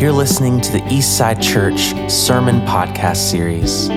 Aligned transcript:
You're 0.00 0.12
listening 0.12 0.62
to 0.62 0.72
the 0.72 0.80
Eastside 0.84 1.42
Church 1.42 1.92
Sermon 2.10 2.62
Podcast 2.62 3.30
Series. 3.30 3.90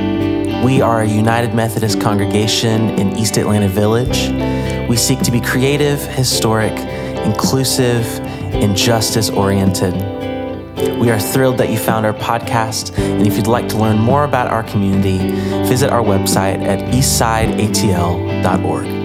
We 0.61 0.81
are 0.81 1.03
a 1.03 1.07
United 1.07 1.55
Methodist 1.55 2.01
congregation 2.01 2.89
in 2.99 3.15
East 3.15 3.37
Atlanta 3.37 3.69
Village. 3.69 4.27
We 4.89 4.97
seek 4.97 5.21
to 5.21 5.31
be 5.31 5.39
creative, 5.39 6.01
historic, 6.01 6.73
inclusive, 7.25 8.05
and 8.53 8.75
justice 8.75 9.29
oriented. 9.29 9.93
We 10.99 11.09
are 11.09 11.21
thrilled 11.21 11.57
that 11.59 11.69
you 11.69 11.77
found 11.77 12.05
our 12.05 12.11
podcast, 12.11 12.99
and 12.99 13.25
if 13.25 13.37
you'd 13.37 13.47
like 13.47 13.69
to 13.69 13.77
learn 13.77 13.97
more 13.97 14.25
about 14.25 14.49
our 14.49 14.63
community, 14.63 15.19
visit 15.69 15.89
our 15.89 16.03
website 16.03 16.61
at 16.63 16.79
eastsideatl.org. 16.93 19.02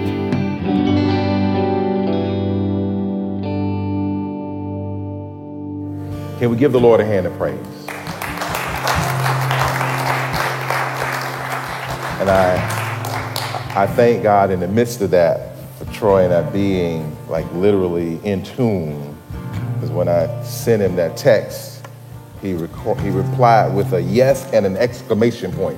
Can 6.39 6.49
we 6.49 6.55
give 6.55 6.71
the 6.71 6.79
Lord 6.79 7.01
a 7.01 7.05
hand 7.05 7.27
of 7.27 7.37
praise? 7.37 7.59
And 12.21 12.29
I, 12.29 12.55
I 13.75 13.85
thank 13.85 14.23
God 14.23 14.49
in 14.49 14.61
the 14.61 14.67
midst 14.69 15.01
of 15.01 15.11
that 15.11 15.57
for 15.77 15.83
Troy 15.91 16.23
and 16.23 16.31
that 16.31 16.53
being 16.53 17.13
like 17.27 17.45
literally 17.51 18.21
in 18.23 18.41
tune. 18.43 19.17
Because 19.73 19.91
when 19.91 20.07
I 20.07 20.41
sent 20.43 20.81
him 20.81 20.95
that 20.95 21.17
text, 21.17 21.85
he, 22.41 22.53
reco- 22.53 22.97
he 23.01 23.09
replied 23.09 23.75
with 23.75 23.91
a 23.91 24.01
yes 24.01 24.49
and 24.53 24.65
an 24.65 24.77
exclamation 24.77 25.51
point. 25.51 25.77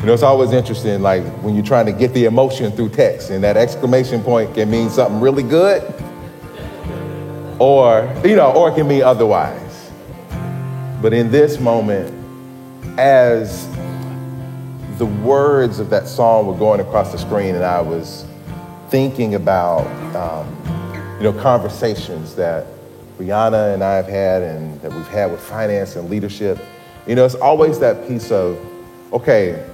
You 0.00 0.06
know, 0.08 0.12
it's 0.12 0.22
always 0.22 0.52
interesting, 0.52 1.00
like 1.00 1.24
when 1.42 1.54
you're 1.54 1.64
trying 1.64 1.86
to 1.86 1.92
get 1.92 2.12
the 2.12 2.26
emotion 2.26 2.70
through 2.70 2.90
text, 2.90 3.30
and 3.30 3.42
that 3.44 3.56
exclamation 3.56 4.22
point 4.22 4.52
can 4.52 4.70
mean 4.70 4.90
something 4.90 5.22
really 5.22 5.42
good, 5.42 5.82
or, 7.58 8.14
you 8.22 8.36
know, 8.36 8.52
or 8.52 8.68
it 8.68 8.74
can 8.74 8.86
mean 8.86 9.02
otherwise. 9.02 9.62
But 11.02 11.12
in 11.12 11.30
this 11.30 11.60
moment, 11.60 12.12
as 12.98 13.68
the 14.96 15.06
words 15.06 15.78
of 15.78 15.90
that 15.90 16.08
song 16.08 16.46
were 16.46 16.56
going 16.56 16.80
across 16.80 17.12
the 17.12 17.18
screen, 17.18 17.54
and 17.54 17.64
I 17.64 17.82
was 17.82 18.24
thinking 18.88 19.34
about, 19.34 19.86
um, 20.16 20.48
you 21.18 21.24
know, 21.24 21.34
conversations 21.34 22.34
that 22.36 22.66
Brianna 23.18 23.74
and 23.74 23.84
I 23.84 23.96
have 23.96 24.08
had 24.08 24.42
and 24.42 24.80
that 24.80 24.92
we've 24.92 25.08
had 25.08 25.30
with 25.30 25.40
finance 25.40 25.96
and 25.96 26.08
leadership, 26.08 26.58
you 27.06 27.14
know, 27.14 27.26
it's 27.26 27.34
always 27.34 27.78
that 27.80 28.08
piece 28.08 28.30
of, 28.30 28.58
okay, 29.12 29.66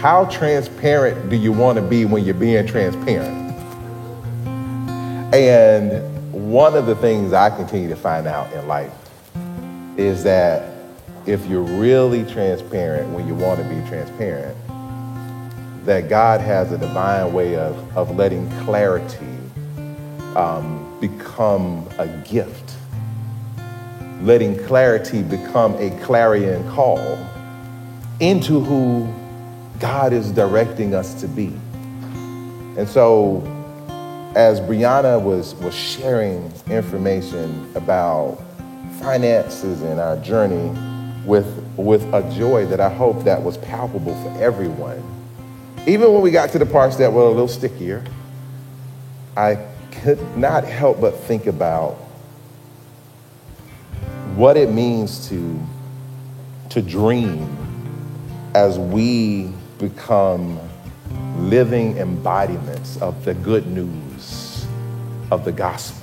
how 0.00 0.26
transparent 0.26 1.30
do 1.30 1.36
you 1.36 1.52
want 1.52 1.76
to 1.76 1.82
be 1.82 2.04
when 2.04 2.22
you're 2.24 2.34
being 2.34 2.66
transparent? 2.66 3.38
And 5.34 6.42
one 6.52 6.74
of 6.74 6.84
the 6.84 6.96
things 6.96 7.32
I 7.32 7.48
continue 7.48 7.88
to 7.88 7.96
find 7.96 8.26
out 8.26 8.52
in 8.52 8.68
life 8.68 8.92
is 9.96 10.24
that 10.24 10.74
if 11.26 11.44
you're 11.46 11.62
really 11.62 12.24
transparent 12.24 13.12
when 13.12 13.26
you 13.28 13.34
want 13.34 13.60
to 13.60 13.68
be 13.68 13.86
transparent, 13.88 14.56
that 15.84 16.08
God 16.08 16.40
has 16.40 16.72
a 16.72 16.78
divine 16.78 17.32
way 17.32 17.56
of, 17.56 17.96
of 17.96 18.16
letting 18.16 18.48
clarity 18.64 19.16
um, 20.36 20.98
become 21.00 21.88
a 21.98 22.06
gift, 22.28 22.74
letting 24.22 24.56
clarity 24.66 25.22
become 25.22 25.74
a 25.76 25.90
clarion 26.02 26.68
call 26.70 27.18
into 28.20 28.60
who 28.60 29.12
God 29.80 30.12
is 30.12 30.30
directing 30.30 30.94
us 30.94 31.20
to 31.20 31.28
be. 31.28 31.52
And 32.78 32.88
so, 32.88 33.42
as 34.34 34.60
Brianna 34.60 35.20
was, 35.20 35.54
was 35.56 35.74
sharing 35.74 36.50
information 36.70 37.70
about 37.74 38.40
finances 39.02 39.82
and 39.82 39.98
our 39.98 40.16
journey 40.18 40.70
with, 41.26 41.46
with 41.76 42.02
a 42.14 42.22
joy 42.34 42.66
that 42.66 42.80
I 42.80 42.88
hope 42.88 43.24
that 43.24 43.42
was 43.42 43.58
palpable 43.58 44.14
for 44.22 44.42
everyone. 44.42 45.02
Even 45.86 46.12
when 46.12 46.22
we 46.22 46.30
got 46.30 46.50
to 46.50 46.58
the 46.58 46.66
parts 46.66 46.96
that 46.96 47.12
were 47.12 47.22
a 47.22 47.28
little 47.28 47.48
stickier, 47.48 48.04
I 49.36 49.58
could 49.90 50.36
not 50.36 50.64
help 50.64 51.00
but 51.00 51.16
think 51.16 51.46
about 51.46 51.94
what 54.36 54.56
it 54.56 54.70
means 54.70 55.28
to, 55.28 55.60
to 56.70 56.80
dream 56.80 57.56
as 58.54 58.78
we 58.78 59.52
become 59.78 60.58
living 61.38 61.96
embodiments 61.96 62.96
of 62.98 63.24
the 63.24 63.34
good 63.34 63.66
news 63.66 64.66
of 65.30 65.44
the 65.44 65.52
gospel 65.52 66.01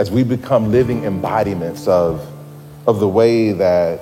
as 0.00 0.10
we 0.10 0.24
become 0.24 0.72
living 0.72 1.04
embodiments 1.04 1.86
of, 1.86 2.26
of 2.86 3.00
the 3.00 3.06
way 3.06 3.52
that 3.52 4.00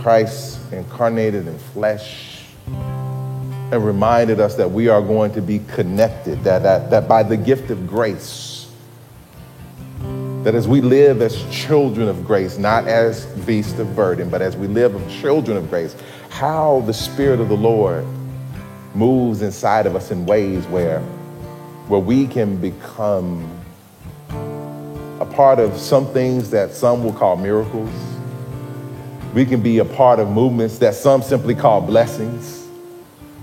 Christ 0.00 0.72
incarnated 0.72 1.46
in 1.46 1.58
flesh 1.58 2.46
and 2.66 3.84
reminded 3.84 4.40
us 4.40 4.54
that 4.54 4.70
we 4.70 4.88
are 4.88 5.02
going 5.02 5.30
to 5.34 5.42
be 5.42 5.58
connected, 5.68 6.42
that, 6.44 6.62
that, 6.62 6.88
that 6.88 7.06
by 7.06 7.22
the 7.22 7.36
gift 7.36 7.70
of 7.70 7.86
grace, 7.86 8.72
that 10.42 10.54
as 10.54 10.66
we 10.66 10.80
live 10.80 11.20
as 11.20 11.44
children 11.54 12.08
of 12.08 12.24
grace, 12.24 12.56
not 12.56 12.88
as 12.88 13.26
beasts 13.44 13.78
of 13.78 13.94
burden, 13.94 14.30
but 14.30 14.40
as 14.40 14.56
we 14.56 14.68
live 14.68 14.96
as 14.96 15.20
children 15.20 15.58
of 15.58 15.68
grace, 15.68 15.94
how 16.30 16.80
the 16.86 16.94
Spirit 16.94 17.40
of 17.40 17.50
the 17.50 17.56
Lord 17.58 18.06
moves 18.94 19.42
inside 19.42 19.84
of 19.84 19.94
us 19.94 20.10
in 20.10 20.24
ways 20.24 20.64
where, 20.68 21.00
where 21.88 22.00
we 22.00 22.26
can 22.26 22.56
become 22.56 23.61
a 25.22 25.26
part 25.26 25.60
of 25.60 25.78
some 25.78 26.04
things 26.12 26.50
that 26.50 26.72
some 26.72 27.04
will 27.04 27.12
call 27.12 27.36
miracles. 27.36 27.88
We 29.32 29.46
can 29.46 29.62
be 29.62 29.78
a 29.78 29.84
part 29.84 30.18
of 30.18 30.28
movements 30.28 30.78
that 30.78 30.96
some 30.96 31.22
simply 31.22 31.54
call 31.54 31.80
blessings. 31.80 32.66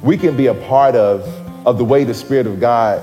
We 0.03 0.17
can 0.17 0.35
be 0.35 0.47
a 0.47 0.53
part 0.53 0.95
of, 0.95 1.25
of 1.65 1.77
the 1.77 1.85
way 1.85 2.03
the 2.03 2.13
Spirit 2.13 2.47
of 2.47 2.59
God 2.59 2.99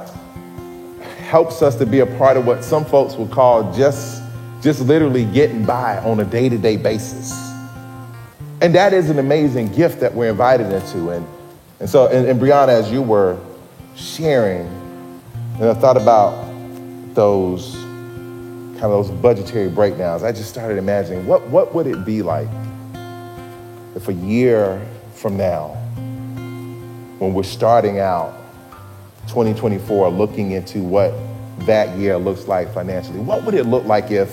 helps 1.20 1.62
us 1.62 1.76
to 1.76 1.86
be 1.86 2.00
a 2.00 2.06
part 2.19 2.36
of 2.36 2.47
what 2.47 2.62
some 2.62 2.84
folks 2.84 3.15
will 3.15 3.28
call 3.28 3.72
just, 3.72 4.22
just 4.60 4.82
literally 4.82 5.25
getting 5.25 5.65
by 5.65 5.97
on 6.00 6.20
a 6.20 6.25
day 6.25 6.50
to 6.50 6.59
day 6.59 6.76
basis. 6.76 7.32
And 8.60 8.75
that 8.75 8.92
is 8.92 9.09
an 9.09 9.19
amazing 9.19 9.72
gift 9.72 10.00
that 10.00 10.12
we're 10.15 10.31
invited 10.31 10.70
into. 10.70 11.12
And, 11.12 11.26
and 11.81 11.88
so, 11.88 12.09
and, 12.09 12.28
and 12.28 12.38
Brianna, 12.38 12.69
as 12.69 12.92
you 12.92 13.00
were 13.00 13.41
sharing, 13.94 14.66
and 15.54 15.65
I 15.65 15.72
thought 15.72 15.97
about 15.97 16.44
those 17.15 17.85
kind 18.81 18.92
of 18.92 19.06
those 19.06 19.10
budgetary 19.10 19.69
breakdowns, 19.69 20.22
I 20.22 20.32
just 20.32 20.50
started 20.50 20.76
imagining 20.76 21.26
what, 21.26 21.47
what 21.48 21.75
would 21.75 21.87
it 21.87 22.04
be 22.04 22.22
like 22.22 22.48
if 23.94 24.09
a 24.09 24.12
year 24.12 24.87
from 25.14 25.38
now, 25.38 25.69
when 27.19 27.32
we're 27.32 27.42
starting 27.42 27.98
out 27.98 28.34
2024, 29.28 30.10
looking 30.10 30.50
into 30.50 30.82
what 30.82 31.15
that 31.60 31.97
year 31.97 32.19
looks 32.19 32.47
like 32.47 32.72
financially, 32.75 33.19
what 33.19 33.42
would 33.44 33.54
it 33.54 33.65
look 33.65 33.84
like 33.86 34.10
if, 34.10 34.31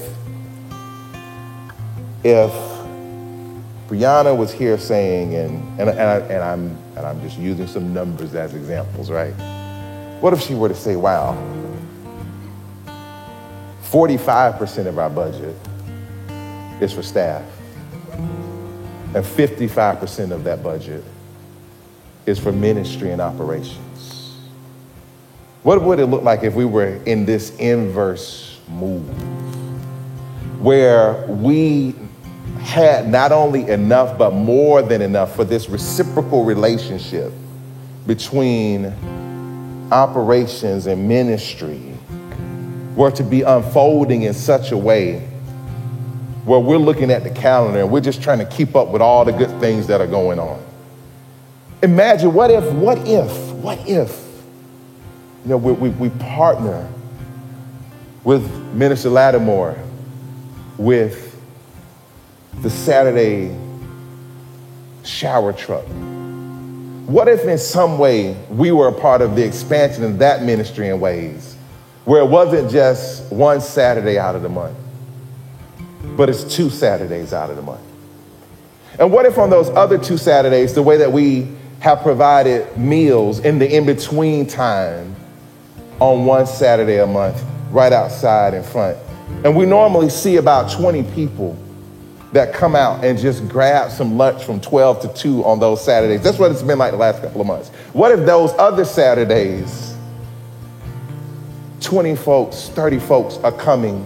if 2.25 2.51
Brianna 3.87 4.35
was 4.35 4.51
here 4.51 4.77
saying, 4.77 5.33
and, 5.35 5.79
and, 5.79 5.89
and, 5.89 6.01
I, 6.01 6.17
and, 6.19 6.43
I'm, 6.43 6.77
and 6.97 7.05
I'm 7.05 7.21
just 7.21 7.37
using 7.37 7.67
some 7.67 7.93
numbers 7.93 8.35
as 8.35 8.53
examples, 8.53 9.09
right? 9.09 9.33
What 10.19 10.33
if 10.33 10.41
she 10.41 10.55
were 10.55 10.67
to 10.67 10.75
say, 10.75 10.97
wow, 10.97 11.33
45% 13.93 14.87
of 14.87 14.97
our 14.97 15.09
budget 15.11 15.55
is 16.81 16.91
for 16.91 17.03
staff, 17.03 17.43
and 19.13 19.23
55% 19.23 20.31
of 20.31 20.43
that 20.45 20.63
budget 20.63 21.03
is 22.25 22.39
for 22.39 22.51
ministry 22.51 23.11
and 23.11 23.21
operations. 23.21 24.35
What 25.61 25.83
would 25.83 25.99
it 25.99 26.07
look 26.07 26.23
like 26.23 26.41
if 26.41 26.55
we 26.55 26.65
were 26.65 26.95
in 27.05 27.25
this 27.27 27.55
inverse 27.57 28.59
move 28.67 29.07
where 30.59 31.27
we 31.27 31.93
had 32.61 33.07
not 33.07 33.31
only 33.31 33.69
enough, 33.69 34.17
but 34.17 34.33
more 34.33 34.81
than 34.81 35.03
enough 35.03 35.35
for 35.35 35.43
this 35.43 35.69
reciprocal 35.69 36.45
relationship 36.45 37.31
between 38.07 38.87
operations 39.91 40.87
and 40.87 41.07
ministry 41.07 41.92
were 42.95 43.11
to 43.11 43.23
be 43.23 43.41
unfolding 43.41 44.23
in 44.23 44.33
such 44.33 44.71
a 44.71 44.77
way 44.77 45.19
where 46.45 46.59
we're 46.59 46.77
looking 46.77 47.09
at 47.09 47.23
the 47.23 47.29
calendar 47.29 47.81
and 47.81 47.91
we're 47.91 48.01
just 48.01 48.21
trying 48.21 48.39
to 48.39 48.45
keep 48.45 48.75
up 48.75 48.89
with 48.89 49.01
all 49.01 49.23
the 49.23 49.31
good 49.31 49.59
things 49.59 49.87
that 49.87 50.01
are 50.01 50.07
going 50.07 50.39
on. 50.39 50.63
Imagine 51.81 52.33
what 52.33 52.51
if, 52.51 52.63
what 52.73 52.97
if, 53.07 53.51
what 53.53 53.79
if, 53.87 54.25
you 55.43 55.49
know, 55.49 55.57
we, 55.57 55.71
we, 55.73 55.89
we 55.89 56.09
partner 56.19 56.89
with 58.23 58.49
Minister 58.73 59.09
Lattimore 59.09 59.77
with 60.77 61.41
the 62.61 62.69
Saturday 62.69 63.57
shower 65.03 65.51
truck. 65.53 65.85
What 67.05 67.27
if 67.27 67.43
in 67.43 67.57
some 67.57 67.97
way 67.97 68.33
we 68.49 68.71
were 68.71 68.87
a 68.87 68.93
part 68.93 69.21
of 69.21 69.35
the 69.35 69.45
expansion 69.45 70.03
of 70.03 70.19
that 70.19 70.43
ministry 70.43 70.87
in 70.87 70.99
ways? 70.99 71.52
Where 72.05 72.21
it 72.21 72.27
wasn't 72.27 72.69
just 72.71 73.31
one 73.31 73.61
Saturday 73.61 74.17
out 74.17 74.35
of 74.35 74.41
the 74.41 74.49
month, 74.49 74.77
but 76.17 76.29
it's 76.29 76.43
two 76.43 76.69
Saturdays 76.69 77.33
out 77.33 77.49
of 77.49 77.55
the 77.55 77.61
month? 77.61 77.81
And 78.99 79.11
what 79.11 79.25
if 79.25 79.37
on 79.37 79.49
those 79.49 79.69
other 79.69 79.97
two 79.97 80.17
Saturdays, 80.17 80.73
the 80.73 80.83
way 80.83 80.97
that 80.97 81.11
we 81.11 81.47
have 81.79 82.01
provided 82.01 82.77
meals 82.77 83.39
in 83.39 83.59
the 83.59 83.75
in 83.75 83.85
between 83.85 84.45
time 84.45 85.15
on 85.99 86.25
one 86.25 86.45
Saturday 86.45 86.99
a 86.99 87.07
month, 87.07 87.43
right 87.71 87.91
outside 87.91 88.53
in 88.53 88.63
front, 88.63 88.97
and 89.43 89.55
we 89.55 89.65
normally 89.65 90.09
see 90.09 90.37
about 90.37 90.71
20 90.71 91.03
people 91.13 91.57
that 92.33 92.53
come 92.53 92.75
out 92.75 93.03
and 93.03 93.17
just 93.17 93.47
grab 93.47 93.91
some 93.91 94.17
lunch 94.17 94.43
from 94.43 94.59
12 94.59 95.01
to 95.01 95.21
2 95.21 95.45
on 95.45 95.59
those 95.59 95.83
Saturdays. 95.83 96.21
That's 96.23 96.39
what 96.39 96.51
it's 96.51 96.63
been 96.63 96.79
like 96.79 96.91
the 96.91 96.97
last 96.97 97.21
couple 97.21 97.41
of 97.41 97.47
months. 97.47 97.69
What 97.93 98.11
if 98.11 98.25
those 98.25 98.51
other 98.53 98.85
Saturdays, 98.85 99.92
20 101.83 102.15
folks, 102.15 102.69
30 102.69 102.99
folks 102.99 103.37
are 103.37 103.51
coming 103.51 104.05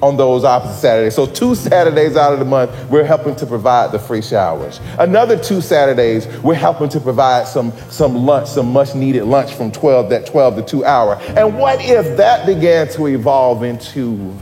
on 0.00 0.16
those 0.16 0.44
opposite 0.44 0.78
Saturdays. 0.78 1.14
So 1.14 1.26
two 1.26 1.54
Saturdays 1.54 2.16
out 2.16 2.32
of 2.32 2.38
the 2.38 2.44
month, 2.44 2.70
we're 2.88 3.04
helping 3.04 3.34
to 3.36 3.46
provide 3.46 3.90
the 3.90 3.98
free 3.98 4.22
showers. 4.22 4.80
Another 4.98 5.36
two 5.36 5.60
Saturdays, 5.60 6.26
we're 6.38 6.54
helping 6.54 6.88
to 6.90 7.00
provide 7.00 7.48
some, 7.48 7.72
some 7.90 8.14
lunch, 8.14 8.48
some 8.48 8.72
much 8.72 8.94
needed 8.94 9.24
lunch 9.24 9.54
from 9.54 9.72
12, 9.72 10.10
that 10.10 10.26
12 10.26 10.56
to 10.56 10.62
2 10.62 10.84
hour. 10.84 11.16
And 11.36 11.58
what 11.58 11.80
if 11.80 12.16
that 12.16 12.46
began 12.46 12.88
to 12.90 13.06
evolve 13.06 13.64
into 13.64 14.36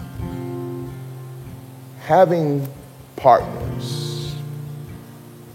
having 2.00 2.68
partners, 3.16 4.34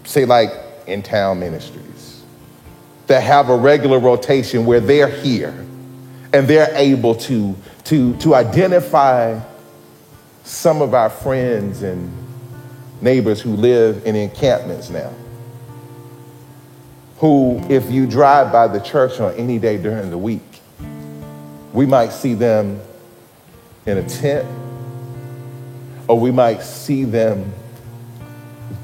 say 0.04 0.24
like 0.24 0.50
in 0.86 1.02
town 1.02 1.38
ministries, 1.38 2.24
that 3.06 3.22
have 3.22 3.50
a 3.50 3.56
regular 3.56 4.00
rotation 4.00 4.66
where 4.66 4.80
they're 4.80 5.08
here 5.08 5.54
and 6.32 6.48
they're 6.48 6.74
able 6.74 7.14
to, 7.14 7.54
to, 7.84 8.16
to 8.16 8.34
identify 8.34 9.38
some 10.44 10.82
of 10.82 10.94
our 10.94 11.10
friends 11.10 11.82
and 11.82 12.10
neighbors 13.00 13.40
who 13.40 13.54
live 13.54 14.06
in 14.06 14.16
encampments 14.16 14.90
now. 14.90 15.12
Who, 17.18 17.60
if 17.68 17.90
you 17.90 18.06
drive 18.06 18.50
by 18.50 18.66
the 18.66 18.80
church 18.80 19.20
on 19.20 19.34
any 19.34 19.58
day 19.58 19.76
during 19.76 20.10
the 20.10 20.18
week, 20.18 20.42
we 21.72 21.86
might 21.86 22.12
see 22.12 22.34
them 22.34 22.80
in 23.86 23.98
a 23.98 24.08
tent 24.08 24.46
or 26.08 26.18
we 26.18 26.30
might 26.30 26.62
see 26.62 27.04
them 27.04 27.52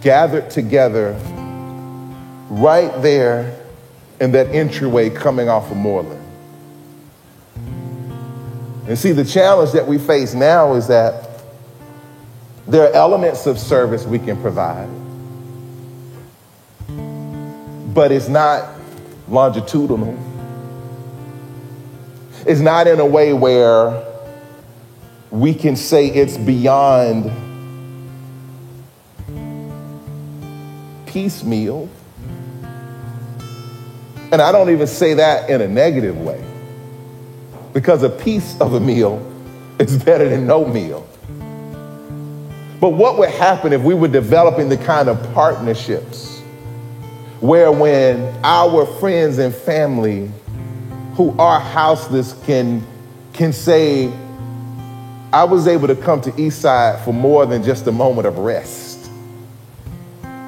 gathered 0.01 0.51
together 0.51 1.13
right 2.51 3.03
there 3.03 3.61
in 4.21 4.33
that 4.33 4.47
entryway 4.49 5.11
coming 5.11 5.49
off 5.49 5.71
of 5.71 5.77
Moreland. 5.77 6.28
And 8.89 8.99
see, 8.99 9.13
the 9.13 9.25
challenge 9.25 9.73
that 9.73 9.87
we 9.87 9.99
face 9.99 10.33
now 10.33 10.73
is 10.73 10.87
that 10.87 11.29
there 12.67 12.89
are 12.89 12.93
elements 12.95 13.47
of 13.47 13.59
service 13.59 14.07
we 14.07 14.19
can 14.19 14.41
provide, 14.41 14.89
but 17.93 18.11
it's 18.11 18.29
not 18.29 18.67
longitudinal. 19.29 20.19
It's 22.47 22.61
not 22.61 22.87
in 22.87 22.99
a 22.99 23.05
way 23.05 23.35
where 23.35 24.03
we 25.31 25.53
can 25.53 25.77
say 25.77 26.07
it's 26.07 26.39
beyond 26.39 27.31
piecemeal. 31.05 31.91
And 34.33 34.41
I 34.41 34.51
don't 34.51 34.71
even 34.71 34.87
say 34.87 35.13
that 35.13 35.51
in 35.51 35.61
a 35.61 35.69
negative 35.69 36.17
way, 36.17 36.43
because 37.79 38.03
a 38.03 38.11
piece 38.11 38.61
of 38.61 38.75
a 38.75 38.81
meal 38.81 39.25
is 39.79 40.03
better 40.03 40.29
than 40.29 40.49
no 40.49 40.65
meal. 40.65 41.07
But 42.81 42.89
what 42.89 43.19
would 43.19 43.31
happen 43.31 43.73
if 43.73 43.83
we 43.83 43.95
were 43.95 44.09
developing 44.09 44.69
the 44.69 44.79
kind 44.79 45.09
of 45.09 45.33
partnerships 45.33 46.41
where 47.39 47.71
when 47.71 48.37
our 48.43 48.85
friends 48.99 49.39
and 49.39 49.55
family 49.55 50.29
who 51.15 51.39
are 51.39 51.61
houseless 51.61 52.35
can, 52.47 52.85
can 53.33 53.53
say, 53.53 54.13
I 55.33 55.45
was 55.45 55.69
able 55.69 55.87
to 55.87 55.95
come 55.95 56.21
to 56.23 56.33
Eastside 56.33 57.05
for 57.05 57.15
more 57.15 57.47
than 57.47 57.63
just 57.63 57.87
a 57.87 57.93
moment 57.93 58.27
of 58.27 58.39
rest. 58.39 59.07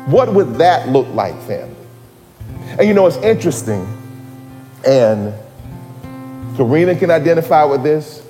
What 0.06 0.34
would 0.34 0.54
that 0.56 0.88
look 0.88 1.06
like, 1.14 1.40
family? 1.42 1.76
And 2.70 2.88
you 2.88 2.92
know, 2.92 3.06
it's 3.06 3.18
interesting, 3.18 3.86
and 4.84 5.32
Karina 6.56 6.94
can 6.94 7.10
identify 7.10 7.64
with 7.64 7.82
this, 7.82 8.22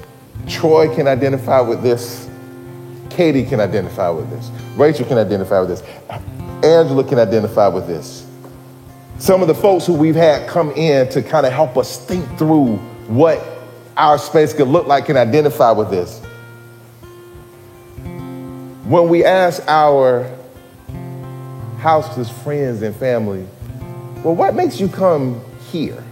Troy 0.48 0.94
can 0.94 1.08
identify 1.08 1.60
with 1.60 1.82
this, 1.82 2.28
Katie 3.08 3.44
can 3.44 3.60
identify 3.60 4.10
with 4.10 4.30
this, 4.30 4.50
Rachel 4.76 5.06
can 5.06 5.18
identify 5.18 5.60
with 5.60 5.68
this, 5.68 5.82
Angela 6.62 7.04
can 7.04 7.18
identify 7.18 7.68
with 7.68 7.86
this. 7.86 8.26
Some 9.18 9.42
of 9.42 9.48
the 9.48 9.54
folks 9.54 9.86
who 9.86 9.94
we've 9.94 10.14
had 10.14 10.48
come 10.48 10.70
in 10.72 11.08
to 11.10 11.22
kind 11.22 11.44
of 11.44 11.52
help 11.52 11.76
us 11.76 11.98
think 12.04 12.26
through 12.38 12.76
what 13.08 13.44
our 13.96 14.16
space 14.18 14.54
could 14.54 14.68
look 14.68 14.86
like 14.86 15.06
can 15.06 15.16
identify 15.16 15.72
with 15.72 15.90
this. 15.90 16.20
When 18.86 19.08
we 19.08 19.24
ask 19.24 19.62
our 19.68 20.30
houseless 21.78 22.30
friends 22.42 22.82
and 22.82 22.94
family, 22.96 23.46
well, 24.22 24.34
what 24.34 24.54
makes 24.54 24.80
you 24.80 24.88
come 24.88 25.42
here? 25.70 26.02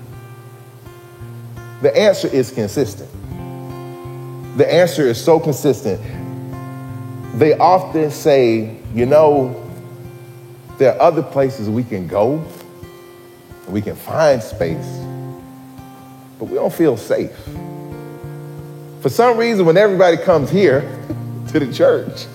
The 1.83 1.97
answer 1.97 2.29
is 2.29 2.51
consistent. 2.51 3.09
The 4.57 4.73
answer 4.73 5.03
is 5.03 5.23
so 5.23 5.39
consistent. 5.39 6.01
They 7.39 7.57
often 7.57 8.11
say, 8.11 8.79
you 8.95 9.07
know, 9.07 9.65
there 10.79 10.95
are 10.95 11.01
other 11.01 11.23
places 11.23 11.69
we 11.69 11.85
can 11.85 12.09
go, 12.09 12.45
we 13.69 13.81
can 13.81 13.95
find 13.95 14.43
space, 14.43 14.87
but 16.39 16.47
we 16.47 16.55
don't 16.55 16.73
feel 16.73 16.97
safe. 16.97 17.37
For 19.01 19.09
some 19.09 19.37
reason, 19.37 19.67
when 19.67 19.77
everybody 19.77 20.17
comes 20.17 20.51
here 20.51 20.81
to 21.49 21.61
the 21.61 21.73
church, 21.73 22.27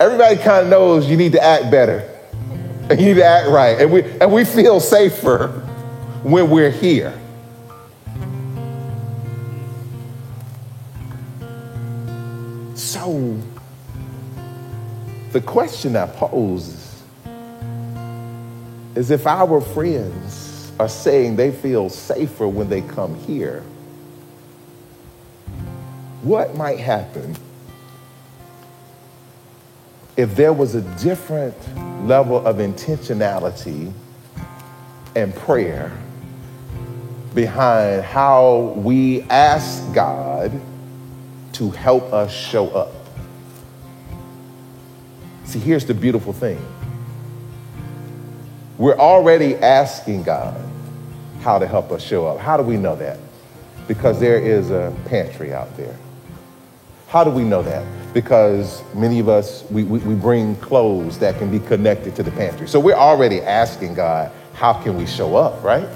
everybody 0.00 0.36
kind 0.36 0.64
of 0.64 0.70
knows 0.70 1.08
you 1.08 1.16
need 1.16 1.32
to 1.32 1.42
act 1.42 1.70
better 1.70 2.18
and 2.90 3.00
you 3.00 3.06
need 3.06 3.14
to 3.14 3.24
act 3.24 3.48
right. 3.48 3.80
And 3.80 3.92
we, 3.92 4.02
and 4.02 4.32
we 4.32 4.44
feel 4.44 4.80
safer 4.80 5.48
when 6.22 6.50
we're 6.50 6.70
here. 6.70 7.16
So, 12.88 13.36
the 15.32 15.42
question 15.42 15.94
I 15.94 16.06
pose 16.06 17.02
is 18.94 19.10
if 19.10 19.26
our 19.26 19.60
friends 19.60 20.72
are 20.80 20.88
saying 20.88 21.36
they 21.36 21.52
feel 21.52 21.90
safer 21.90 22.48
when 22.48 22.70
they 22.70 22.80
come 22.80 23.14
here, 23.26 23.62
what 26.22 26.56
might 26.56 26.78
happen 26.78 27.36
if 30.16 30.34
there 30.34 30.54
was 30.54 30.74
a 30.74 30.80
different 30.96 31.54
level 32.06 32.38
of 32.46 32.56
intentionality 32.56 33.92
and 35.14 35.34
prayer 35.34 35.92
behind 37.34 38.02
how 38.02 38.72
we 38.76 39.20
ask 39.24 39.92
God 39.92 40.58
to 41.58 41.70
help 41.70 42.12
us 42.12 42.32
show 42.32 42.68
up. 42.70 42.94
See, 45.44 45.58
here's 45.58 45.84
the 45.84 45.94
beautiful 45.94 46.32
thing. 46.32 46.64
We're 48.78 48.96
already 48.96 49.56
asking 49.56 50.22
God 50.22 50.56
how 51.40 51.58
to 51.58 51.66
help 51.66 51.90
us 51.90 52.00
show 52.00 52.28
up. 52.28 52.38
How 52.38 52.56
do 52.56 52.62
we 52.62 52.76
know 52.76 52.94
that? 52.96 53.18
Because 53.88 54.20
there 54.20 54.38
is 54.38 54.70
a 54.70 54.94
pantry 55.06 55.52
out 55.52 55.76
there. 55.76 55.96
How 57.08 57.24
do 57.24 57.30
we 57.30 57.42
know 57.42 57.62
that? 57.62 57.84
Because 58.14 58.84
many 58.94 59.18
of 59.18 59.28
us, 59.28 59.64
we, 59.68 59.82
we, 59.82 59.98
we, 60.00 60.14
bring 60.14 60.54
clothes 60.56 61.18
that 61.18 61.38
can 61.38 61.50
be 61.50 61.58
connected 61.58 62.14
to 62.16 62.22
the 62.22 62.30
pantry. 62.30 62.68
So 62.68 62.78
we're 62.78 62.94
already 62.94 63.40
asking 63.40 63.94
God, 63.94 64.30
how 64.54 64.74
can 64.74 64.96
we 64.96 65.06
show 65.06 65.34
up, 65.34 65.62
right? 65.64 65.88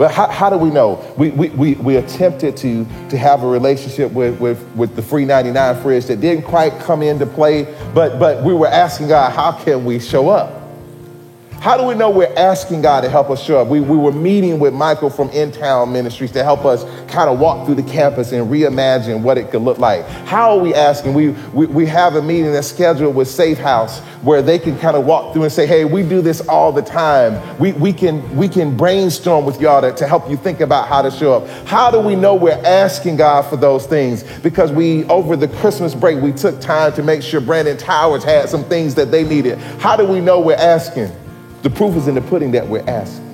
But 0.00 0.12
how, 0.12 0.28
how 0.28 0.48
do 0.48 0.56
we 0.56 0.70
know? 0.70 1.12
We, 1.18 1.28
we, 1.28 1.50
we, 1.50 1.74
we 1.74 1.96
attempted 1.96 2.56
to, 2.56 2.86
to 3.10 3.18
have 3.18 3.42
a 3.42 3.46
relationship 3.46 4.10
with, 4.12 4.40
with, 4.40 4.66
with 4.74 4.96
the 4.96 5.02
free 5.02 5.26
99 5.26 5.82
fridge 5.82 6.06
that 6.06 6.22
didn't 6.22 6.44
quite 6.44 6.78
come 6.78 7.02
into 7.02 7.26
play, 7.26 7.64
but, 7.92 8.18
but 8.18 8.42
we 8.42 8.54
were 8.54 8.66
asking 8.66 9.08
God, 9.08 9.30
how 9.30 9.52
can 9.52 9.84
we 9.84 10.00
show 10.00 10.30
up? 10.30 10.59
How 11.60 11.76
do 11.76 11.84
we 11.84 11.94
know 11.94 12.08
we're 12.08 12.32
asking 12.38 12.80
God 12.80 13.02
to 13.02 13.10
help 13.10 13.28
us 13.28 13.44
show 13.44 13.60
up? 13.60 13.68
We, 13.68 13.80
we 13.80 13.94
were 13.94 14.12
meeting 14.12 14.58
with 14.58 14.72
Michael 14.72 15.10
from 15.10 15.28
In 15.28 15.52
Town 15.52 15.92
Ministries 15.92 16.32
to 16.32 16.42
help 16.42 16.64
us 16.64 16.84
kind 17.10 17.28
of 17.28 17.38
walk 17.38 17.66
through 17.66 17.74
the 17.74 17.82
campus 17.82 18.32
and 18.32 18.50
reimagine 18.50 19.20
what 19.20 19.36
it 19.36 19.50
could 19.50 19.60
look 19.60 19.76
like. 19.76 20.06
How 20.24 20.52
are 20.52 20.58
we 20.58 20.72
asking? 20.72 21.12
We, 21.12 21.32
we, 21.52 21.66
we 21.66 21.84
have 21.84 22.16
a 22.16 22.22
meeting 22.22 22.50
that's 22.50 22.68
scheduled 22.68 23.14
with 23.14 23.28
Safe 23.28 23.58
House 23.58 23.98
where 24.22 24.40
they 24.40 24.58
can 24.58 24.78
kind 24.78 24.96
of 24.96 25.04
walk 25.04 25.34
through 25.34 25.42
and 25.42 25.52
say, 25.52 25.66
hey, 25.66 25.84
we 25.84 26.02
do 26.02 26.22
this 26.22 26.40
all 26.48 26.72
the 26.72 26.80
time. 26.80 27.58
We, 27.58 27.72
we, 27.72 27.92
can, 27.92 28.34
we 28.34 28.48
can 28.48 28.74
brainstorm 28.74 29.44
with 29.44 29.60
y'all 29.60 29.82
to, 29.82 29.92
to 29.92 30.06
help 30.06 30.30
you 30.30 30.38
think 30.38 30.60
about 30.60 30.88
how 30.88 31.02
to 31.02 31.10
show 31.10 31.34
up. 31.34 31.66
How 31.66 31.90
do 31.90 32.00
we 32.00 32.16
know 32.16 32.34
we're 32.34 32.52
asking 32.64 33.16
God 33.16 33.42
for 33.42 33.58
those 33.58 33.84
things? 33.84 34.22
Because 34.38 34.72
we, 34.72 35.04
over 35.04 35.36
the 35.36 35.48
Christmas 35.48 35.94
break, 35.94 36.22
we 36.22 36.32
took 36.32 36.58
time 36.58 36.94
to 36.94 37.02
make 37.02 37.20
sure 37.20 37.42
Branan 37.42 37.78
Towers 37.78 38.24
had 38.24 38.48
some 38.48 38.64
things 38.64 38.94
that 38.94 39.10
they 39.10 39.24
needed. 39.24 39.58
How 39.58 39.94
do 39.94 40.06
we 40.06 40.22
know 40.22 40.40
we're 40.40 40.54
asking? 40.54 41.12
The 41.62 41.70
proof 41.70 41.94
is 41.96 42.08
in 42.08 42.14
the 42.14 42.22
pudding 42.22 42.52
that 42.52 42.66
we're 42.66 42.88
asking. 42.88 43.26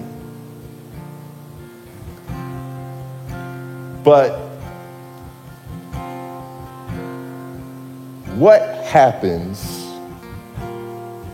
But 4.03 4.37
what 8.37 8.63
happens, 8.85 9.85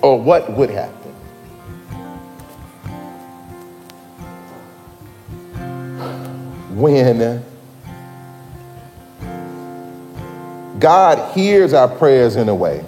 or 0.02 0.20
what 0.20 0.52
would 0.52 0.70
happen, 0.70 1.12
when 6.74 7.44
God 10.78 11.34
hears 11.34 11.72
our 11.72 11.88
prayers 11.88 12.36
in 12.36 12.48
a 12.48 12.54
way 12.54 12.84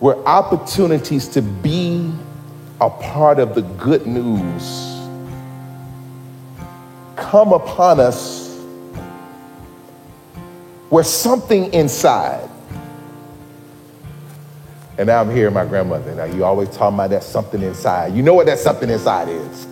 where 0.00 0.16
opportunities 0.26 1.28
to 1.28 1.42
be 1.42 2.12
a 2.80 2.90
part 2.90 3.38
of 3.38 3.54
the 3.54 3.62
good 3.62 4.06
news 4.06 4.96
come 7.16 7.52
upon 7.52 8.00
us 8.00 8.58
where 10.88 11.04
something 11.04 11.72
inside 11.72 12.50
and 15.00 15.06
now 15.06 15.22
I'm 15.22 15.34
hearing 15.34 15.54
my 15.54 15.64
grandmother. 15.64 16.14
Now 16.14 16.24
you 16.24 16.44
always 16.44 16.68
talking 16.68 16.96
about 16.96 17.08
that 17.08 17.22
something 17.22 17.62
inside. 17.62 18.12
You 18.12 18.22
know 18.22 18.34
what 18.34 18.44
that 18.44 18.58
something 18.58 18.90
inside 18.90 19.30
is. 19.30 19.66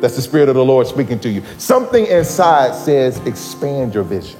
That's 0.00 0.16
the 0.16 0.22
Spirit 0.22 0.48
of 0.48 0.56
the 0.56 0.64
Lord 0.64 0.88
speaking 0.88 1.20
to 1.20 1.28
you. 1.28 1.44
Something 1.58 2.06
inside 2.06 2.74
says, 2.74 3.24
expand 3.24 3.94
your 3.94 4.02
vision. 4.02 4.36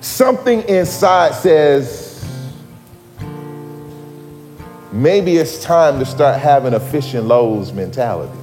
Something 0.00 0.62
inside 0.68 1.34
says, 1.34 2.03
maybe 4.94 5.36
it's 5.36 5.62
time 5.62 5.98
to 5.98 6.06
start 6.06 6.40
having 6.40 6.72
a 6.72 6.80
fish 6.80 7.14
and 7.14 7.26
loaves 7.26 7.72
mentality. 7.72 8.38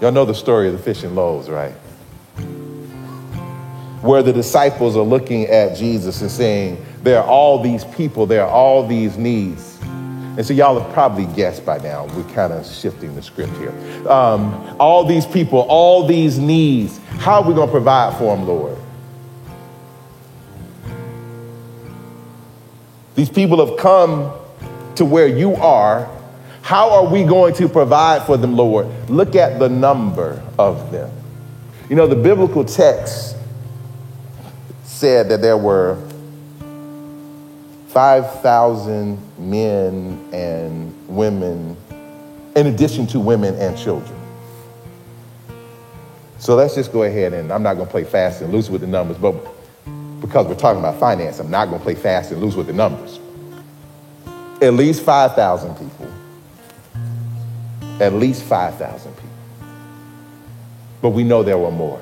Y'all 0.00 0.12
know 0.12 0.24
the 0.24 0.34
story 0.34 0.68
of 0.68 0.72
the 0.72 0.78
fish 0.78 1.02
and 1.02 1.16
loaves, 1.16 1.50
right? 1.50 1.72
Where 4.00 4.22
the 4.22 4.32
disciples 4.32 4.96
are 4.96 5.02
looking 5.02 5.46
at 5.46 5.76
Jesus 5.76 6.20
and 6.20 6.30
saying, 6.30 6.84
There 7.02 7.20
are 7.20 7.26
all 7.26 7.60
these 7.60 7.84
people, 7.84 8.24
there 8.24 8.44
are 8.44 8.50
all 8.50 8.86
these 8.86 9.18
needs. 9.18 9.76
And 9.82 10.46
so, 10.46 10.54
y'all 10.54 10.78
have 10.78 10.92
probably 10.92 11.26
guessed 11.34 11.66
by 11.66 11.78
now, 11.78 12.06
we're 12.14 12.22
kind 12.32 12.52
of 12.52 12.64
shifting 12.64 13.16
the 13.16 13.22
script 13.22 13.52
here. 13.56 13.72
Um, 14.08 14.76
all 14.78 15.04
these 15.04 15.26
people, 15.26 15.66
all 15.68 16.06
these 16.06 16.38
needs, 16.38 16.98
how 17.18 17.42
are 17.42 17.48
we 17.48 17.54
going 17.54 17.66
to 17.66 17.72
provide 17.72 18.16
for 18.18 18.36
them, 18.36 18.46
Lord? 18.46 18.77
These 23.18 23.30
people 23.30 23.66
have 23.66 23.76
come 23.76 24.32
to 24.94 25.04
where 25.04 25.26
you 25.26 25.56
are. 25.56 26.08
How 26.62 26.88
are 26.90 27.12
we 27.12 27.24
going 27.24 27.52
to 27.54 27.68
provide 27.68 28.22
for 28.22 28.36
them, 28.36 28.54
Lord? 28.56 28.86
Look 29.10 29.34
at 29.34 29.58
the 29.58 29.68
number 29.68 30.40
of 30.56 30.92
them. 30.92 31.10
You 31.90 31.96
know, 31.96 32.06
the 32.06 32.14
biblical 32.14 32.64
text 32.64 33.34
said 34.84 35.30
that 35.30 35.42
there 35.42 35.56
were 35.58 36.00
5,000 37.88 39.20
men 39.36 40.28
and 40.32 40.94
women, 41.08 41.76
in 42.54 42.68
addition 42.68 43.08
to 43.08 43.18
women 43.18 43.56
and 43.56 43.76
children. 43.76 44.16
So 46.38 46.54
let's 46.54 46.76
just 46.76 46.92
go 46.92 47.02
ahead 47.02 47.32
and 47.32 47.52
I'm 47.52 47.64
not 47.64 47.74
going 47.74 47.86
to 47.86 47.90
play 47.90 48.04
fast 48.04 48.42
and 48.42 48.52
loose 48.52 48.70
with 48.70 48.82
the 48.82 48.86
numbers, 48.86 49.16
but 49.16 49.34
because 50.28 50.46
we're 50.46 50.54
talking 50.54 50.80
about 50.80 51.00
finance, 51.00 51.38
I'm 51.38 51.50
not 51.50 51.70
going 51.70 51.78
to 51.78 51.82
play 51.82 51.94
fast 51.94 52.32
and 52.32 52.42
loose 52.42 52.54
with 52.54 52.66
the 52.66 52.74
numbers. 52.74 53.18
At 54.60 54.74
least 54.74 55.02
5,000 55.02 55.74
people. 55.74 56.06
At 57.98 58.12
least 58.12 58.42
5,000 58.42 59.10
people. 59.14 59.28
But 61.00 61.10
we 61.10 61.24
know 61.24 61.42
there 61.42 61.56
were 61.56 61.70
more. 61.70 61.98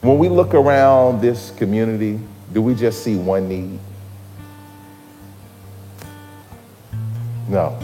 When 0.00 0.18
we 0.18 0.28
look 0.28 0.52
around 0.52 1.20
this 1.20 1.52
community, 1.52 2.18
do 2.52 2.60
we 2.60 2.74
just 2.74 3.04
see 3.04 3.14
one 3.14 3.48
need? 3.48 3.78
No. 7.48 7.78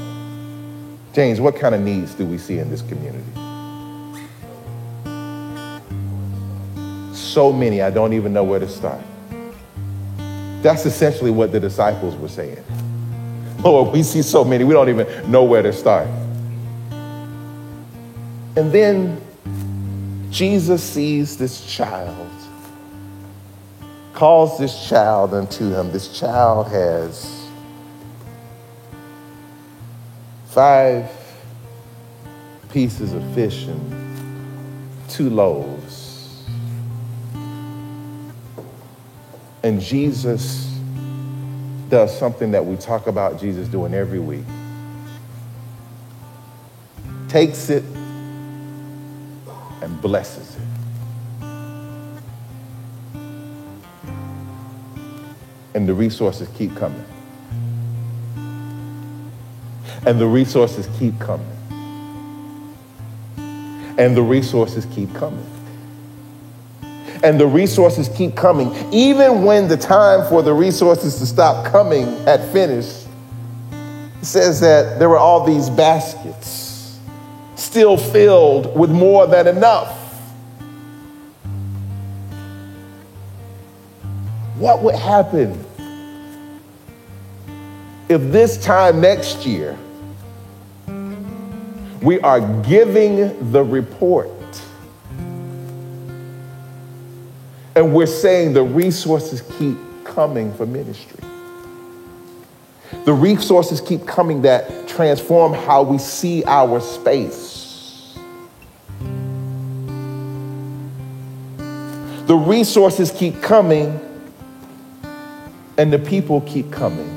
James, 1.13 1.41
what 1.41 1.55
kind 1.55 1.77
of 1.77 1.81
needs 1.81 2.13
do 2.15 2.27
we 2.27 2.39
see 2.39 2.59
in 2.59 2.71
this 2.71 2.83
community? 2.83 3.48
So 7.19 7.53
many, 7.53 7.83
I 7.83 7.91
don't 7.91 8.13
even 8.13 8.33
know 8.33 8.45
where 8.45 8.61
to 8.61 8.69
start. 8.69 9.01
That's 10.63 10.87
essentially 10.87 11.31
what 11.31 11.53
the 11.53 11.61
disciples 11.61 12.17
were 12.17 12.29
saying. 12.29 12.65
Lord, 13.65 13.93
we 13.93 14.03
see 14.03 14.23
so 14.23 14.45
many, 14.45 14.65
we 14.65 14.73
don't 14.73 14.89
even 14.89 15.31
know 15.31 15.45
where 15.45 15.63
to 15.63 15.73
start. 15.73 16.09
And 18.57 18.73
then 18.73 19.21
Jesus 20.31 20.83
sees 20.83 21.37
this 21.37 21.65
child, 21.65 22.31
calls 24.15 24.59
this 24.59 24.89
child 24.89 25.33
unto 25.33 25.73
him. 25.73 25.93
This 25.93 26.19
child 26.19 26.69
has 26.69 27.49
five 30.47 31.09
pieces 32.71 33.13
of 33.13 33.23
fish 33.35 33.67
and 33.67 35.09
two 35.09 35.31
loaves. 35.31 36.08
And 39.69 39.83
Jesus 39.83 40.81
does 41.91 42.19
something 42.19 42.53
that 42.53 42.65
we 42.65 42.77
talk 42.77 43.07
about 43.07 43.39
Jesus 43.39 43.69
doing 43.69 43.93
every 43.93 44.19
week. 44.19 44.47
Takes 47.29 47.69
it 47.69 47.85
and 49.83 50.01
blesses 50.01 50.57
it. 50.57 50.63
And 55.75 55.87
the 55.87 55.93
resources 55.93 56.49
keep 56.57 56.75
coming. 56.75 57.05
And 60.07 60.19
the 60.19 60.27
resources 60.27 60.89
keep 60.99 61.19
coming. 61.21 61.47
And 63.99 64.17
the 64.17 64.23
resources 64.23 64.87
keep 64.87 65.13
coming 65.13 65.58
and 67.23 67.39
the 67.39 67.47
resources 67.47 68.09
keep 68.09 68.37
coming. 68.37 68.75
Even 68.93 69.45
when 69.45 69.69
the 69.69 69.77
time 69.77 70.29
for 70.29 70.43
the 70.43 70.53
resources 70.53 71.19
to 71.19 71.27
stop 71.27 71.67
coming 71.67 72.07
had 72.25 72.41
finished, 72.53 73.07
it 74.21 74.25
says 74.25 74.61
that 74.61 74.99
there 74.99 75.09
were 75.09 75.19
all 75.19 75.45
these 75.45 75.71
baskets 75.71 76.99
still 77.57 77.97
filled 77.97 78.79
with 78.79 78.91
more 78.91 79.27
than 79.27 79.47
enough. 79.47 79.95
What 84.57 84.83
would 84.83 84.95
happen 84.95 85.65
if 88.09 88.21
this 88.33 88.63
time 88.65 89.01
next 89.01 89.47
year 89.47 89.79
we 92.03 92.19
are 92.21 92.41
giving 92.63 93.53
the 93.53 93.63
report 93.63 94.31
And 97.79 97.95
we're 97.95 98.07
saying 98.07 98.55
the 98.55 98.65
resources 98.65 99.41
keep 99.57 99.77
coming 100.03 100.53
for 100.55 100.67
ministry. 100.67 101.21
The 103.05 103.13
resources 103.13 103.81
keep 103.81 104.05
coming 104.05 104.43
that 104.43 104.89
transform 104.89 105.53
how 105.53 105.85
we 105.85 105.99
see 105.99 106.43
our 106.43 106.81
space. 106.81 108.19
The 112.27 112.35
resources 112.35 113.13
keep 113.13 113.41
coming 113.43 114.01
and 115.77 115.93
the 115.93 116.01
people 116.01 116.41
keep 116.41 116.73
coming. 116.73 117.15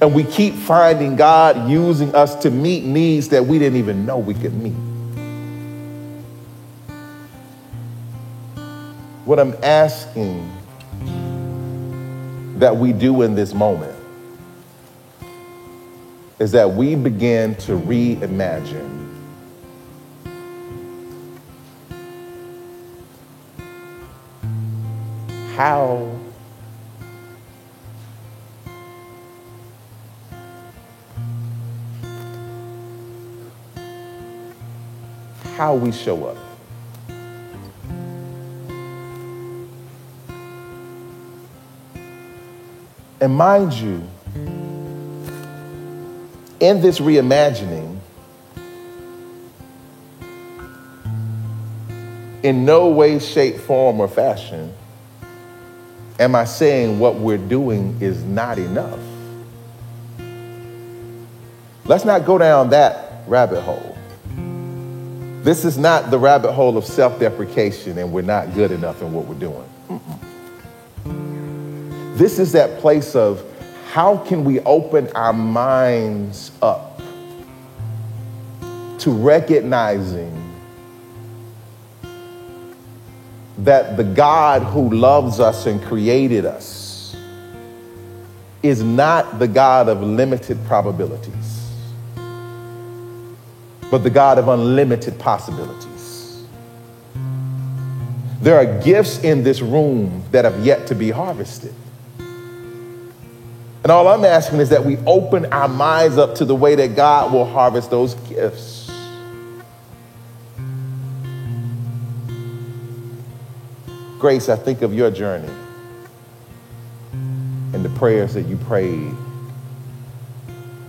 And 0.00 0.16
we 0.16 0.24
keep 0.24 0.54
finding 0.54 1.14
God 1.14 1.70
using 1.70 2.12
us 2.12 2.34
to 2.42 2.50
meet 2.50 2.82
needs 2.82 3.28
that 3.28 3.46
we 3.46 3.60
didn't 3.60 3.78
even 3.78 4.04
know 4.04 4.18
we 4.18 4.34
could 4.34 4.54
meet. 4.54 4.87
What 9.28 9.38
I'm 9.38 9.54
asking 9.62 10.50
that 12.58 12.74
we 12.74 12.94
do 12.94 13.20
in 13.20 13.34
this 13.34 13.52
moment 13.52 13.94
is 16.38 16.50
that 16.52 16.72
we 16.72 16.94
begin 16.94 17.54
to 17.56 17.72
reimagine 17.72 19.06
how 25.54 26.10
how 35.58 35.74
we 35.74 35.92
show 35.92 36.24
up. 36.24 36.47
And 43.20 43.34
mind 43.34 43.72
you, 43.72 44.02
in 46.60 46.80
this 46.80 47.00
reimagining, 47.00 47.98
in 52.42 52.64
no 52.64 52.88
way, 52.88 53.18
shape, 53.18 53.56
form, 53.56 54.00
or 54.00 54.08
fashion 54.08 54.72
am 56.18 56.34
I 56.34 56.44
saying 56.44 56.98
what 56.98 57.16
we're 57.16 57.38
doing 57.38 57.96
is 58.00 58.22
not 58.24 58.58
enough. 58.58 58.98
Let's 61.84 62.04
not 62.04 62.24
go 62.24 62.38
down 62.38 62.70
that 62.70 63.22
rabbit 63.26 63.62
hole. 63.62 63.96
This 65.42 65.64
is 65.64 65.78
not 65.78 66.10
the 66.10 66.18
rabbit 66.18 66.52
hole 66.52 66.76
of 66.76 66.84
self 66.84 67.18
deprecation 67.18 67.96
and 67.98 68.12
we're 68.12 68.22
not 68.22 68.54
good 68.54 68.70
enough 68.70 69.00
in 69.00 69.12
what 69.12 69.26
we're 69.26 69.38
doing. 69.38 69.64
This 72.18 72.40
is 72.40 72.50
that 72.50 72.80
place 72.80 73.14
of 73.14 73.44
how 73.92 74.16
can 74.16 74.42
we 74.42 74.58
open 74.60 75.08
our 75.14 75.32
minds 75.32 76.50
up 76.60 77.00
to 78.98 79.12
recognizing 79.12 80.34
that 83.58 83.96
the 83.96 84.02
God 84.02 84.62
who 84.62 84.90
loves 84.90 85.38
us 85.38 85.66
and 85.66 85.80
created 85.80 86.44
us 86.44 87.14
is 88.64 88.82
not 88.82 89.38
the 89.38 89.46
God 89.46 89.88
of 89.88 90.02
limited 90.02 90.58
probabilities, 90.66 91.70
but 93.92 93.98
the 93.98 94.10
God 94.10 94.38
of 94.38 94.48
unlimited 94.48 95.16
possibilities. 95.20 96.42
There 98.42 98.56
are 98.56 98.82
gifts 98.82 99.22
in 99.22 99.44
this 99.44 99.60
room 99.60 100.24
that 100.32 100.44
have 100.44 100.66
yet 100.66 100.88
to 100.88 100.96
be 100.96 101.12
harvested. 101.12 101.74
And 103.88 103.94
all 103.94 104.06
I'm 104.08 104.26
asking 104.26 104.60
is 104.60 104.68
that 104.68 104.84
we 104.84 104.98
open 105.06 105.46
our 105.46 105.66
minds 105.66 106.18
up 106.18 106.34
to 106.34 106.44
the 106.44 106.54
way 106.54 106.74
that 106.74 106.94
God 106.94 107.32
will 107.32 107.46
harvest 107.46 107.90
those 107.90 108.12
gifts. 108.28 108.92
Grace, 114.18 114.50
I 114.50 114.56
think 114.56 114.82
of 114.82 114.92
your 114.92 115.10
journey 115.10 115.48
and 117.14 117.82
the 117.82 117.88
prayers 117.98 118.34
that 118.34 118.42
you 118.42 118.58
prayed 118.58 119.14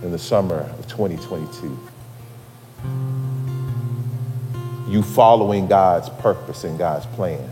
in 0.02 0.10
the 0.10 0.18
summer 0.18 0.70
of 0.78 0.86
2022. 0.86 1.78
You 4.90 5.02
following 5.02 5.66
God's 5.68 6.10
purpose 6.10 6.64
and 6.64 6.78
God's 6.78 7.06
plan. 7.06 7.50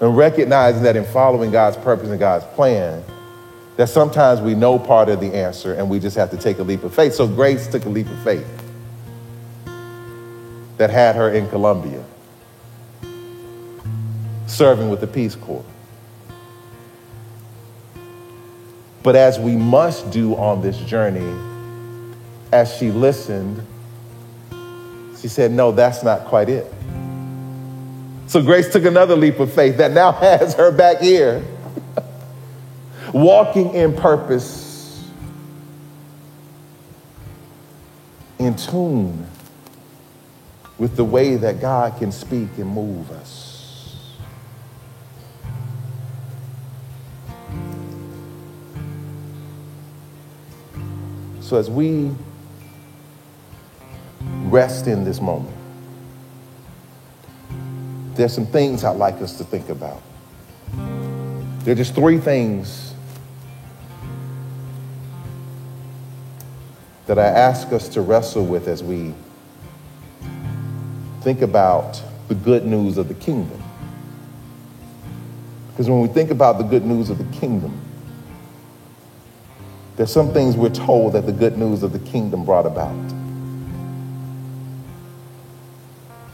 And 0.00 0.16
recognizing 0.16 0.82
that 0.84 0.96
in 0.96 1.04
following 1.04 1.50
God's 1.50 1.76
purpose 1.76 2.08
and 2.08 2.18
God's 2.18 2.46
plan, 2.54 3.04
that 3.78 3.88
sometimes 3.88 4.40
we 4.40 4.56
know 4.56 4.76
part 4.76 5.08
of 5.08 5.20
the 5.20 5.32
answer 5.32 5.72
and 5.72 5.88
we 5.88 6.00
just 6.00 6.16
have 6.16 6.32
to 6.32 6.36
take 6.36 6.58
a 6.58 6.62
leap 6.64 6.82
of 6.82 6.92
faith. 6.92 7.14
So 7.14 7.28
Grace 7.28 7.68
took 7.68 7.84
a 7.84 7.88
leap 7.88 8.08
of 8.08 8.18
faith 8.24 8.44
that 10.78 10.90
had 10.90 11.14
her 11.14 11.30
in 11.30 11.48
Colombia, 11.48 12.04
serving 14.48 14.90
with 14.90 15.00
the 15.00 15.06
Peace 15.06 15.36
Corps. 15.36 15.64
But 19.04 19.14
as 19.14 19.38
we 19.38 19.54
must 19.54 20.10
do 20.10 20.34
on 20.34 20.60
this 20.60 20.76
journey, 20.78 21.32
as 22.50 22.74
she 22.74 22.90
listened, 22.90 23.64
she 25.20 25.28
said, 25.28 25.52
No, 25.52 25.70
that's 25.70 26.02
not 26.02 26.24
quite 26.24 26.48
it. 26.48 26.66
So 28.26 28.42
Grace 28.42 28.72
took 28.72 28.84
another 28.84 29.14
leap 29.14 29.38
of 29.38 29.52
faith 29.52 29.76
that 29.76 29.92
now 29.92 30.10
has 30.20 30.54
her 30.54 30.72
back 30.72 30.98
here 30.98 31.44
walking 33.12 33.74
in 33.74 33.94
purpose, 33.94 35.08
in 38.38 38.54
tune 38.56 39.26
with 40.78 40.96
the 40.96 41.04
way 41.04 41.36
that 41.36 41.60
God 41.60 41.98
can 41.98 42.12
speak 42.12 42.48
and 42.58 42.68
move 42.68 43.10
us. 43.10 43.48
So 51.40 51.56
as 51.56 51.70
we 51.70 52.12
rest 54.50 54.86
in 54.86 55.02
this 55.02 55.20
moment, 55.20 55.56
there's 58.14 58.34
some 58.34 58.46
things 58.46 58.84
I'd 58.84 58.96
like 58.96 59.14
us 59.22 59.38
to 59.38 59.44
think 59.44 59.68
about. 59.70 60.02
There 61.60 61.72
are 61.72 61.76
just 61.76 61.94
three 61.94 62.18
things 62.18 62.87
that 67.08 67.18
I 67.18 67.24
ask 67.24 67.72
us 67.72 67.88
to 67.88 68.02
wrestle 68.02 68.44
with 68.44 68.68
as 68.68 68.84
we 68.84 69.14
think 71.22 71.40
about 71.40 72.02
the 72.28 72.34
good 72.34 72.66
news 72.66 72.98
of 72.98 73.08
the 73.08 73.14
kingdom. 73.14 73.62
Because 75.70 75.88
when 75.88 76.02
we 76.02 76.08
think 76.08 76.30
about 76.30 76.58
the 76.58 76.64
good 76.64 76.84
news 76.84 77.08
of 77.08 77.16
the 77.16 77.38
kingdom, 77.38 77.80
there's 79.96 80.12
some 80.12 80.34
things 80.34 80.54
we're 80.54 80.68
told 80.68 81.14
that 81.14 81.24
the 81.24 81.32
good 81.32 81.56
news 81.56 81.82
of 81.82 81.94
the 81.94 81.98
kingdom 81.98 82.44
brought 82.44 82.66
about. 82.66 82.94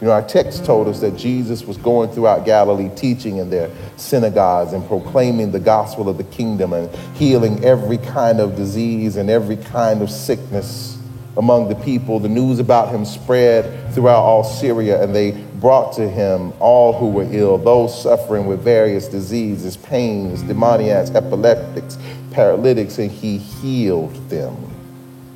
You 0.04 0.10
know, 0.10 0.16
our 0.16 0.28
text 0.28 0.66
told 0.66 0.86
us 0.86 1.00
that 1.00 1.16
Jesus 1.16 1.64
was 1.64 1.78
going 1.78 2.10
throughout 2.10 2.44
Galilee 2.44 2.90
teaching 2.94 3.38
in 3.38 3.48
their 3.48 3.70
synagogues 3.96 4.74
and 4.74 4.86
proclaiming 4.86 5.50
the 5.50 5.58
gospel 5.58 6.10
of 6.10 6.18
the 6.18 6.24
kingdom 6.24 6.74
and 6.74 6.94
healing 7.16 7.64
every 7.64 7.96
kind 7.96 8.38
of 8.38 8.54
disease 8.54 9.16
and 9.16 9.30
every 9.30 9.56
kind 9.56 10.02
of 10.02 10.10
sickness 10.10 10.98
among 11.38 11.70
the 11.70 11.74
people. 11.76 12.20
The 12.20 12.28
news 12.28 12.58
about 12.58 12.90
him 12.90 13.06
spread 13.06 13.94
throughout 13.94 14.20
all 14.20 14.44
Syria, 14.44 15.02
and 15.02 15.14
they 15.16 15.30
brought 15.54 15.94
to 15.94 16.06
him 16.06 16.52
all 16.60 16.92
who 16.92 17.08
were 17.08 17.26
ill, 17.30 17.56
those 17.56 18.02
suffering 18.02 18.44
with 18.44 18.60
various 18.60 19.08
diseases, 19.08 19.78
pains, 19.78 20.42
demoniacs, 20.42 21.12
epileptics, 21.12 21.96
paralytics, 22.30 22.98
and 22.98 23.10
he 23.10 23.38
healed 23.38 24.12
them. 24.28 24.54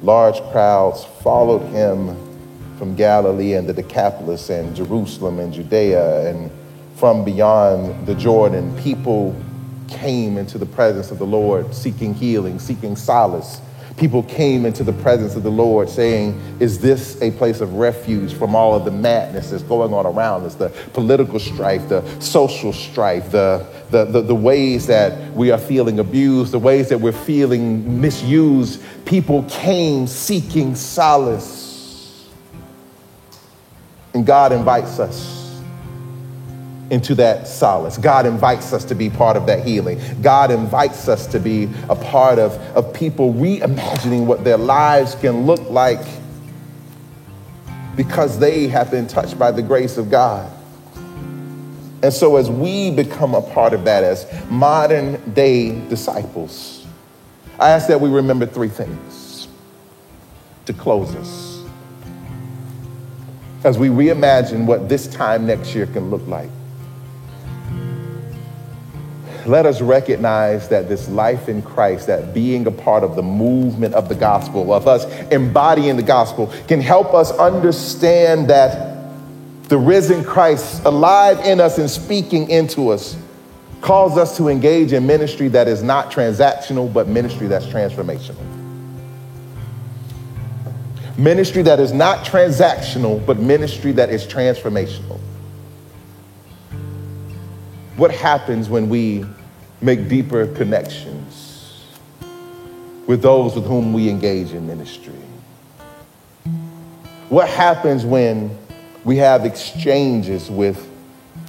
Large 0.03 0.43
crowds 0.53 1.07
followed 1.23 1.63
him 1.73 2.28
from 2.79 2.95
Galilee 2.95 3.55
and 3.55 3.69
the 3.69 3.73
Decapolis 3.73 4.49
and 4.51 4.75
Jerusalem 4.75 5.41
and 5.41 5.53
Judea 5.53 6.31
and 6.31 6.51
from 6.97 7.25
beyond 7.25 8.07
the 8.07 8.15
Jordan, 8.15 8.77
people 8.83 9.35
came 9.89 10.37
into 10.37 10.59
the 10.59 10.67
presence 10.67 11.11
of 11.11 11.19
the 11.19 11.27
Lord 11.27 11.75
seeking 11.75 12.15
healing, 12.15 12.59
seeking 12.59 12.97
solace. 12.97 13.61
People 13.97 14.23
came 14.23 14.65
into 14.65 14.85
the 14.85 14.93
presence 14.93 15.35
of 15.35 15.43
the 15.43 15.51
Lord 15.51 15.89
saying, 15.89 16.41
Is 16.61 16.79
this 16.79 17.21
a 17.21 17.33
place 17.33 17.61
of 17.61 17.75
refuge 17.75 18.33
from 18.33 18.55
all 18.55 18.77
of 18.77 18.85
the 18.85 18.93
madness 18.93 19.51
that's 19.51 19.65
going 19.65 19.93
on 19.93 20.07
around 20.07 20.45
us? 20.45 20.55
The 20.55 20.69
political 20.93 21.41
strife, 21.41 21.89
the 21.89 22.03
social 22.21 22.73
strife, 22.73 23.33
the, 23.33 23.67
the, 23.91 24.05
the, 24.05 24.23
the 24.23 24.35
ways 24.35 24.87
that 24.87 25.33
we 25.35 25.51
are 25.51 25.59
feeling 25.59 25.99
abused, 25.99 26.53
the 26.53 26.61
ways 26.61 26.89
that 26.91 27.01
we're 27.01 27.11
feeling 27.11 28.01
misused. 28.01 28.81
People 29.05 29.43
came 29.49 30.07
seeking 30.07 30.77
solace. 30.77 31.68
And 34.19 34.27
God 34.27 34.51
invites 34.51 34.99
us 34.99 35.63
into 36.91 37.15
that 37.15 37.47
solace. 37.47 37.97
God 37.97 38.27
invites 38.27 38.73
us 38.73 38.83
to 38.87 38.97
be 38.97 39.11
part 39.11 39.37
of 39.37 39.47
that 39.47 39.65
healing. 39.65 40.01
God 40.21 40.51
invites 40.51 41.07
us 41.07 41.25
to 41.29 41.39
be 41.39 41.69
a 41.89 41.95
part 41.95 42.41
of, 42.41 42.55
of 42.77 42.93
people 42.93 43.33
reimagining 43.33 44.27
what 44.27 44.43
their 44.43 44.57
lives 44.57 45.15
can 45.15 45.47
look 45.47 45.71
like 45.71 46.05
because 47.95 48.41
they 48.41 48.67
have 48.67 48.91
been 48.91 49.07
touched 49.07 49.39
by 49.39 49.53
the 49.53 49.63
grace 49.63 49.97
of 49.97 50.11
God. 50.11 50.51
And 52.03 52.13
so, 52.13 52.39
as 52.39 52.51
we 52.51 52.91
become 52.91 53.37
a 53.37 53.43
part 53.43 53.73
of 53.73 53.85
that 53.85 54.03
as 54.03 54.27
modern 54.51 55.33
day 55.33 55.81
disciples, 55.89 56.85
I 57.61 57.69
ask 57.69 57.87
that 57.87 58.01
we 58.01 58.11
remember 58.11 58.47
three 58.47 58.69
things 58.69 59.47
to 60.67 60.73
close 60.73 61.15
us 61.15 61.48
as 63.65 63.79
we 63.79 63.89
reimagine 63.89 64.67
what 64.67 64.89
this 64.89 65.07
time 65.09 65.47
next 65.47 65.75
year 65.75 65.87
can 65.87 66.11
look 66.11 66.27
like. 66.27 66.51
let 69.49 69.67
us 69.67 69.81
recognize 69.81 70.69
that 70.69 70.89
this 70.89 71.09
life 71.09 71.49
in 71.49 71.63
Christ, 71.63 72.07
that 72.07 72.35
being 72.35 72.67
a 72.67 72.71
part 72.71 73.03
of 73.03 73.17
the 73.17 73.23
movement 73.23 73.95
of 73.95 74.09
the 74.09 74.15
gospel, 74.15 74.73
of 74.73 74.87
us 74.87 75.05
embodying 75.31 75.97
the 75.97 76.03
gospel, 76.03 76.53
can 76.69 76.81
help 76.81 77.15
us 77.15 77.33
understand 77.33 78.49
that 78.51 78.97
the 79.65 79.79
risen 79.79 80.23
Christ, 80.23 80.85
alive 80.85 81.41
in 81.41 81.61
us 81.61 81.79
and 81.79 81.91
speaking 81.91 82.51
into 82.51 82.91
us, 82.91 83.17
calls 83.81 84.19
us 84.19 84.37
to 84.37 84.49
engage 84.49 84.93
in 84.93 85.07
ministry 85.07 85.49
that 85.49 85.69
is 85.69 85.83
not 85.83 86.11
transactional, 86.11 86.93
but 86.93 87.07
ministry 87.09 87.47
that's 87.47 87.67
transformational. 87.67 88.58
Ministry 91.19 91.63
that 91.63 91.81
is 91.81 91.93
not 91.93 92.25
transactional, 92.25 93.25
but 93.27 93.41
ministry 93.41 93.91
that 93.91 94.09
is 94.09 94.25
transformational. 94.25 95.19
What 97.97 98.13
happens 98.13 98.71
when 98.71 98.89
we 98.89 99.25
make 99.81 100.09
deeper 100.09 100.47
connections 100.47 101.85
with 103.09 103.21
those 103.21 103.57
with 103.57 103.67
whom 103.67 103.93
we 103.93 104.09
engage 104.09 104.53
in 104.53 104.69
ministry? 104.69 105.13
What 107.31 107.49
happens 107.49 108.05
when 108.05 108.57
we 109.03 109.17
have 109.17 109.45
exchanges 109.45 110.49
with 110.49 110.89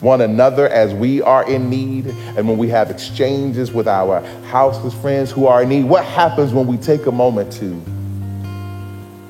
one 0.01 0.21
another 0.21 0.67
as 0.67 0.95
we 0.95 1.21
are 1.21 1.47
in 1.47 1.69
need 1.69 2.08
and 2.08 2.47
when 2.47 2.58
we 2.58 2.69
have 2.69 2.89
exchanges 2.89 3.71
with 3.71 3.88
our 3.88 4.21
houseless 4.47 4.95
friends 4.95 5.29
who 5.29 5.45
are 5.45 5.62
in 5.62 5.69
need? 5.69 5.84
What 5.84 6.05
happens 6.05 6.53
when 6.53 6.65
we 6.65 6.77
take 6.77 7.05
a 7.05 7.12
moment 7.12 7.53
to, 7.53 7.79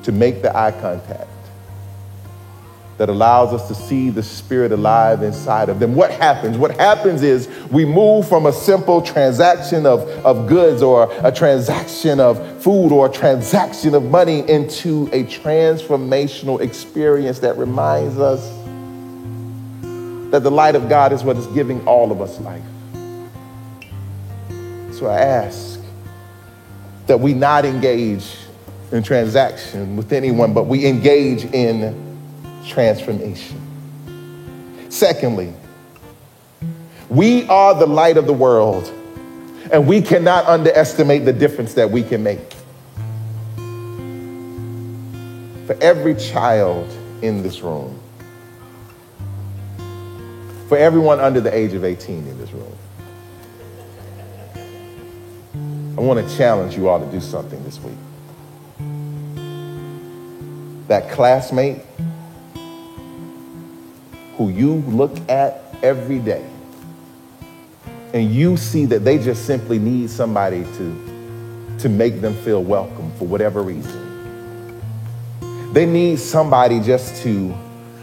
to 0.04 0.12
make 0.12 0.42
the 0.42 0.56
eye 0.56 0.72
contact? 0.72 1.28
that 3.00 3.08
allows 3.08 3.54
us 3.54 3.66
to 3.66 3.74
see 3.74 4.10
the 4.10 4.22
Spirit 4.22 4.72
alive 4.72 5.22
inside 5.22 5.70
of 5.70 5.80
them. 5.80 5.94
What 5.94 6.10
happens? 6.10 6.58
What 6.58 6.76
happens 6.76 7.22
is 7.22 7.48
we 7.70 7.86
move 7.86 8.28
from 8.28 8.44
a 8.44 8.52
simple 8.52 9.00
transaction 9.00 9.86
of, 9.86 10.02
of 10.22 10.46
goods 10.46 10.82
or 10.82 11.10
a 11.24 11.32
transaction 11.32 12.20
of 12.20 12.62
food 12.62 12.92
or 12.92 13.06
a 13.06 13.10
transaction 13.10 13.94
of 13.94 14.02
money 14.02 14.46
into 14.46 15.08
a 15.14 15.24
transformational 15.24 16.60
experience 16.60 17.38
that 17.38 17.56
reminds 17.56 18.18
us 18.18 18.46
that 20.30 20.42
the 20.42 20.50
light 20.50 20.74
of 20.74 20.90
God 20.90 21.14
is 21.14 21.24
what 21.24 21.38
is 21.38 21.46
giving 21.46 21.82
all 21.88 22.12
of 22.12 22.20
us 22.20 22.38
life. 22.40 22.62
So 24.92 25.06
I 25.06 25.20
ask 25.20 25.80
that 27.06 27.18
we 27.18 27.32
not 27.32 27.64
engage 27.64 28.30
in 28.92 29.02
transaction 29.02 29.96
with 29.96 30.12
anyone, 30.12 30.52
but 30.52 30.64
we 30.64 30.86
engage 30.86 31.44
in 31.44 31.94
transformation. 32.66 33.60
Secondly, 34.88 35.52
we 37.08 37.46
are 37.48 37.74
the 37.74 37.86
light 37.86 38.16
of 38.16 38.26
the 38.26 38.32
world, 38.32 38.92
and 39.72 39.86
we 39.86 40.02
cannot 40.02 40.46
underestimate 40.46 41.24
the 41.24 41.32
difference 41.32 41.74
that 41.74 41.90
we 41.90 42.02
can 42.02 42.22
make. 42.22 42.54
For 45.66 45.76
every 45.80 46.16
child 46.16 46.88
in 47.22 47.42
this 47.42 47.60
room, 47.60 48.00
for 50.68 50.76
everyone 50.76 51.20
under 51.20 51.40
the 51.40 51.54
age 51.54 51.74
of 51.74 51.84
18 51.84 52.26
in 52.26 52.38
this 52.38 52.50
room, 52.52 52.76
I 55.96 56.00
want 56.00 56.26
to 56.26 56.36
challenge 56.36 56.76
you 56.76 56.88
all 56.88 56.98
to 56.98 57.06
do 57.12 57.20
something 57.20 57.62
this 57.62 57.78
week. 57.80 57.94
That 60.90 61.08
classmate 61.08 61.78
who 64.36 64.48
you 64.48 64.74
look 64.88 65.16
at 65.30 65.62
every 65.84 66.18
day 66.18 66.44
and 68.12 68.34
you 68.34 68.56
see 68.56 68.86
that 68.86 69.04
they 69.04 69.16
just 69.18 69.46
simply 69.46 69.78
need 69.78 70.10
somebody 70.10 70.64
to, 70.64 71.76
to 71.78 71.88
make 71.88 72.20
them 72.20 72.34
feel 72.42 72.64
welcome 72.64 73.12
for 73.12 73.28
whatever 73.28 73.62
reason. 73.62 74.82
They 75.72 75.86
need 75.86 76.18
somebody 76.18 76.80
just 76.80 77.22
to 77.22 77.54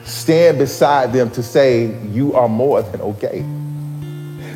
stand 0.05 0.57
beside 0.57 1.11
them 1.11 1.29
to 1.31 1.43
say, 1.43 1.93
You 2.11 2.35
are 2.35 2.47
more 2.47 2.83
than 2.83 3.01
okay. 3.01 3.41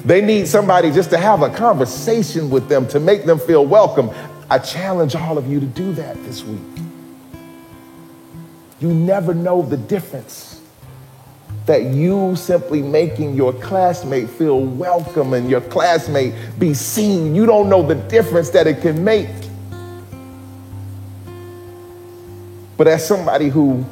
They 0.05 0.21
need 0.21 0.47
somebody 0.47 0.89
just 0.91 1.09
to 1.09 1.17
have 1.17 1.41
a 1.41 1.49
conversation 1.49 2.49
with 2.49 2.69
them 2.69 2.87
to 2.87 2.99
make 3.01 3.25
them 3.25 3.39
feel 3.39 3.65
welcome. 3.65 4.09
I 4.49 4.57
challenge 4.59 5.15
all 5.15 5.37
of 5.37 5.51
you 5.51 5.59
to 5.59 5.65
do 5.65 5.91
that 5.95 6.15
this 6.23 6.45
week. 6.45 6.80
You 8.81 8.91
never 8.91 9.35
know 9.35 9.61
the 9.61 9.77
difference 9.77 10.59
that 11.67 11.83
you 11.83 12.35
simply 12.35 12.81
making 12.81 13.35
your 13.35 13.53
classmate 13.53 14.27
feel 14.27 14.59
welcome 14.59 15.33
and 15.33 15.47
your 15.49 15.61
classmate 15.61 16.33
be 16.57 16.73
seen, 16.73 17.35
you 17.35 17.45
don't 17.45 17.69
know 17.69 17.83
the 17.83 17.95
difference 17.95 18.49
that 18.49 18.65
it 18.65 18.81
can 18.81 19.03
make. 19.03 19.29
But 22.75 22.87
as 22.87 23.07
somebody 23.07 23.49
who 23.49 23.85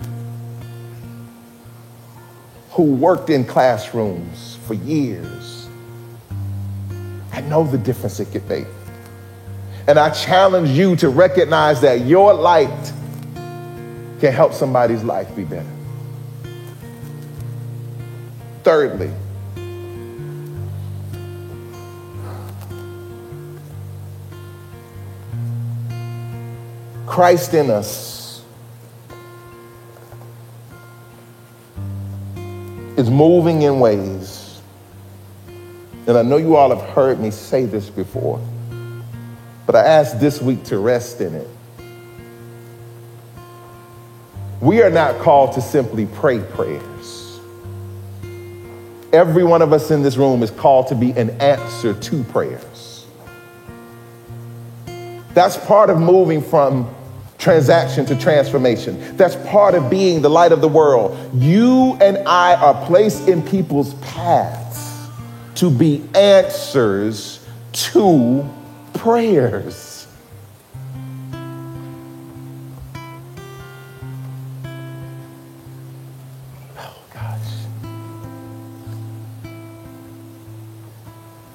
who 2.71 2.83
worked 2.95 3.29
in 3.29 3.45
classrooms 3.45 4.57
for 4.65 4.73
years, 4.73 5.67
I 7.31 7.41
know 7.41 7.63
the 7.63 7.77
difference 7.77 8.19
it 8.19 8.31
can 8.31 8.47
make. 8.47 8.65
And 9.85 9.99
I 9.99 10.09
challenge 10.09 10.69
you 10.69 10.95
to 10.95 11.09
recognize 11.09 11.81
that 11.81 12.05
your 12.05 12.33
light 12.33 12.93
can 14.19 14.33
help 14.33 14.53
somebody's 14.53 15.03
life 15.03 15.33
be 15.35 15.43
better. 15.43 15.65
Thirdly, 18.63 19.11
Christ 27.07 27.53
in 27.53 27.69
us 27.69 28.43
is 32.97 33.09
moving 33.09 33.61
in 33.61 33.79
ways, 33.79 34.61
and 36.05 36.17
I 36.17 36.21
know 36.21 36.37
you 36.37 36.55
all 36.55 36.75
have 36.75 36.87
heard 36.89 37.19
me 37.19 37.31
say 37.31 37.65
this 37.65 37.89
before, 37.89 38.41
but 39.65 39.75
I 39.75 39.85
ask 39.85 40.19
this 40.19 40.41
week 40.41 40.65
to 40.65 40.77
rest 40.79 41.21
in 41.21 41.33
it. 41.33 41.47
We 44.61 44.81
are 44.81 44.89
not 44.89 45.19
called 45.19 45.53
to 45.53 45.61
simply 45.61 46.05
pray 46.05 46.39
prayers. 46.39 47.39
Every 49.13 49.43
one 49.43 49.61
of 49.61 49.71
us 49.73 49.89
in 49.89 50.03
this 50.03 50.17
room 50.17 50.43
is 50.43 50.51
called 50.51 50.87
to 50.87 50.95
be 50.95 51.11
an 51.11 51.29
answer 51.41 51.93
to 51.93 52.23
prayers. 52.25 53.05
That's 55.33 55.57
part 55.57 55.89
of 55.89 55.99
moving 55.99 56.41
from 56.41 56.93
transaction 57.37 58.05
to 58.07 58.15
transformation. 58.19 59.15
That's 59.15 59.37
part 59.49 59.73
of 59.75 59.89
being 59.89 60.21
the 60.21 60.29
light 60.29 60.51
of 60.51 60.59
the 60.59 60.67
world. 60.67 61.17
You 61.33 61.97
and 62.01 62.17
I 62.27 62.55
are 62.55 62.85
placed 62.85 63.29
in 63.29 63.41
people's 63.41 63.93
paths 63.95 65.07
to 65.55 65.71
be 65.71 66.03
answers 66.13 67.47
to 67.71 68.47
prayers. 68.93 69.88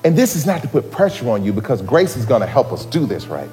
And 0.05 0.15
this 0.15 0.37
is 0.37 0.45
not 0.45 0.61
to 0.61 0.69
put 0.69 0.91
pressure 0.91 1.31
on 1.31 1.45
you 1.45 1.53
because 1.53 1.81
grace 1.81 2.17
is 2.17 2.27
going 2.27 2.43
to 2.43 2.47
help 2.47 2.73
us 2.73 2.85
do 2.85 3.07
this, 3.07 3.27
right? 3.27 3.49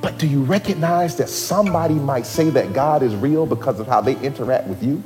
But 0.00 0.18
do 0.18 0.26
you 0.26 0.42
recognize 0.42 1.16
that 1.16 1.28
somebody 1.28 1.94
might 1.94 2.26
say 2.26 2.50
that 2.50 2.72
God 2.72 3.04
is 3.04 3.14
real 3.14 3.46
because 3.46 3.78
of 3.78 3.86
how 3.86 4.00
they 4.00 4.18
interact 4.20 4.66
with 4.66 4.82
you? 4.82 5.00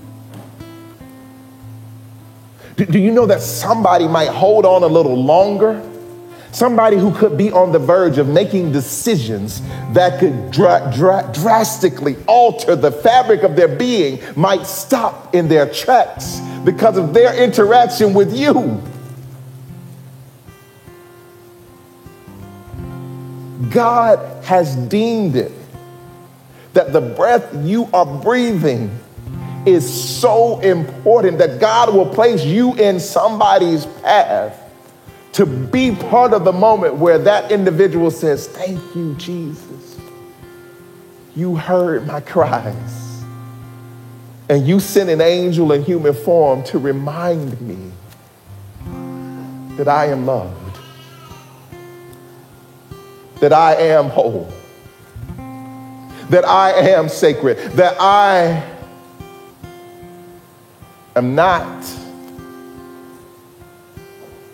Do, 2.77 2.87
do 2.87 2.99
you 2.99 3.11
know 3.11 3.27
that 3.27 3.43
somebody 3.43 4.09
might 4.09 4.31
hold 4.31 4.65
on 4.65 4.83
a 4.83 4.87
little 4.87 5.23
longer? 5.23 5.83
Somebody 6.53 6.97
who 6.97 7.15
could 7.15 7.37
be 7.37 7.53
on 7.53 7.73
the 7.73 7.79
verge 7.79 8.17
of 8.17 8.29
making 8.29 8.73
decisions 8.73 9.61
that 9.93 10.19
could 10.21 10.51
dra- 10.51 10.91
dra- 10.95 11.31
drastically 11.35 12.17
alter 12.27 12.75
the 12.75 12.91
fabric 12.91 13.43
of 13.43 13.57
their 13.57 13.69
being 13.69 14.21
might 14.37 14.67
stop 14.67 15.35
in 15.35 15.49
their 15.49 15.71
tracks 15.71 16.41
because 16.67 16.99
of 16.99 17.15
their 17.15 17.33
interaction 17.41 18.13
with 18.13 18.37
you. 18.37 18.83
God 23.71 24.45
has 24.45 24.75
deemed 24.75 25.37
it 25.37 25.53
that 26.73 26.93
the 26.93 27.01
breath 27.01 27.55
you 27.65 27.89
are 27.93 28.05
breathing 28.05 28.91
is 29.65 30.19
so 30.19 30.59
important 30.59 31.39
that 31.39 31.61
God 31.61 31.95
will 31.95 32.13
place 32.13 32.45
you 32.45 32.75
in 32.75 32.99
somebody's 32.99 33.87
path 34.03 34.61
to 35.35 35.47
be 35.47 35.95
part 35.95 36.33
of 36.33 36.45
the 36.45 36.53
moment 36.53 36.97
where 36.97 37.19
that 37.19 37.53
individual 37.53 38.11
says, 38.11 38.49
Thank 38.49 38.81
you, 38.97 39.15
Jesus. 39.15 40.01
You 41.37 41.55
heard 41.55 42.09
my 42.09 42.21
cries. 42.21 43.06
And 44.49 44.67
you 44.67 44.79
sent 44.79 45.11
an 45.11 45.21
angel 45.21 45.73
in 45.73 45.83
human 45.83 46.15
form 46.15 46.63
to 46.65 46.79
remind 46.79 47.61
me 47.61 47.91
that 49.77 49.89
I 49.89 50.07
am 50.07 50.25
loved, 50.25 50.79
that 53.41 53.53
I 53.53 53.75
am 53.75 54.09
whole, 54.09 54.53
that 56.31 56.45
I 56.45 56.73
am 56.91 57.09
sacred, 57.09 57.59
that 57.73 57.97
I 57.99 58.63
am 61.17 61.35
not 61.35 61.85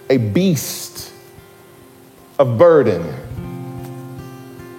a 0.09 0.17
beast 0.17 1.13
of 2.39 2.57
burden, 2.57 3.15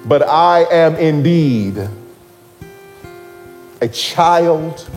but 0.05 0.23
I 0.23 0.65
am 0.71 0.95
indeed 0.95 1.87
a 3.83 3.87
child 3.89 4.89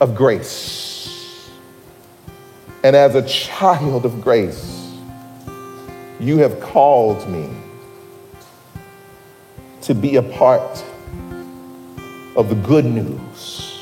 of 0.00 0.16
grace. 0.16 1.48
And 2.82 2.96
as 2.96 3.14
a 3.14 3.22
child 3.28 4.04
of 4.04 4.20
grace, 4.20 4.92
you 6.18 6.38
have 6.38 6.58
called 6.58 7.28
me 7.28 7.48
to 9.82 9.94
be 9.94 10.16
a 10.16 10.22
part 10.22 10.84
of 12.34 12.48
the 12.48 12.56
good 12.66 12.84
news 12.84 13.78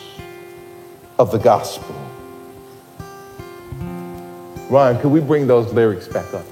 of 1.19 1.33
the 1.33 1.39
gospel. 1.39 1.97
Ryan, 4.69 5.01
could 5.01 5.11
we 5.11 5.21
bring 5.21 5.47
those 5.47 5.73
lyrics 5.73 6.09
back 6.09 6.35
up? 6.35 6.45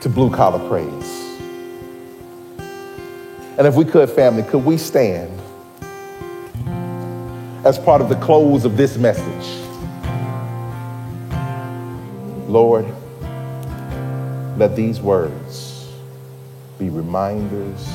To 0.00 0.08
blue 0.08 0.30
collar 0.30 0.66
praise. 0.70 1.15
And 3.58 3.66
if 3.66 3.74
we 3.74 3.86
could, 3.86 4.10
family, 4.10 4.42
could 4.42 4.64
we 4.64 4.76
stand 4.76 5.30
as 7.64 7.78
part 7.78 8.02
of 8.02 8.10
the 8.10 8.16
close 8.16 8.66
of 8.66 8.76
this 8.76 8.98
message? 8.98 9.46
Lord, 12.48 12.84
let 14.58 14.76
these 14.76 15.00
words 15.00 15.90
be 16.78 16.90
reminders 16.90 17.88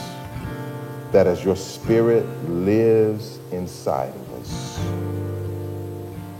that 1.12 1.28
as 1.28 1.43
your 1.43 1.56
spirit 1.56 2.26
lives 2.50 3.38
inside 3.52 4.10
of 4.15 4.34
us, 4.41 4.80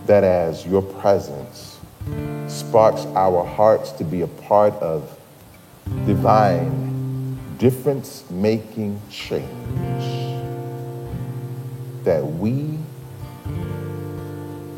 that 0.08 0.24
as 0.24 0.66
your 0.66 0.82
presence 0.82 1.80
sparks 2.48 3.06
our 3.16 3.46
hearts 3.46 3.92
to 3.92 4.04
be 4.04 4.22
a 4.22 4.28
part 4.28 4.74
of 4.76 5.16
divine 6.08 6.91
difference 7.62 8.28
making 8.32 9.00
change, 9.12 9.46
that 12.04 12.26
we 12.26 12.76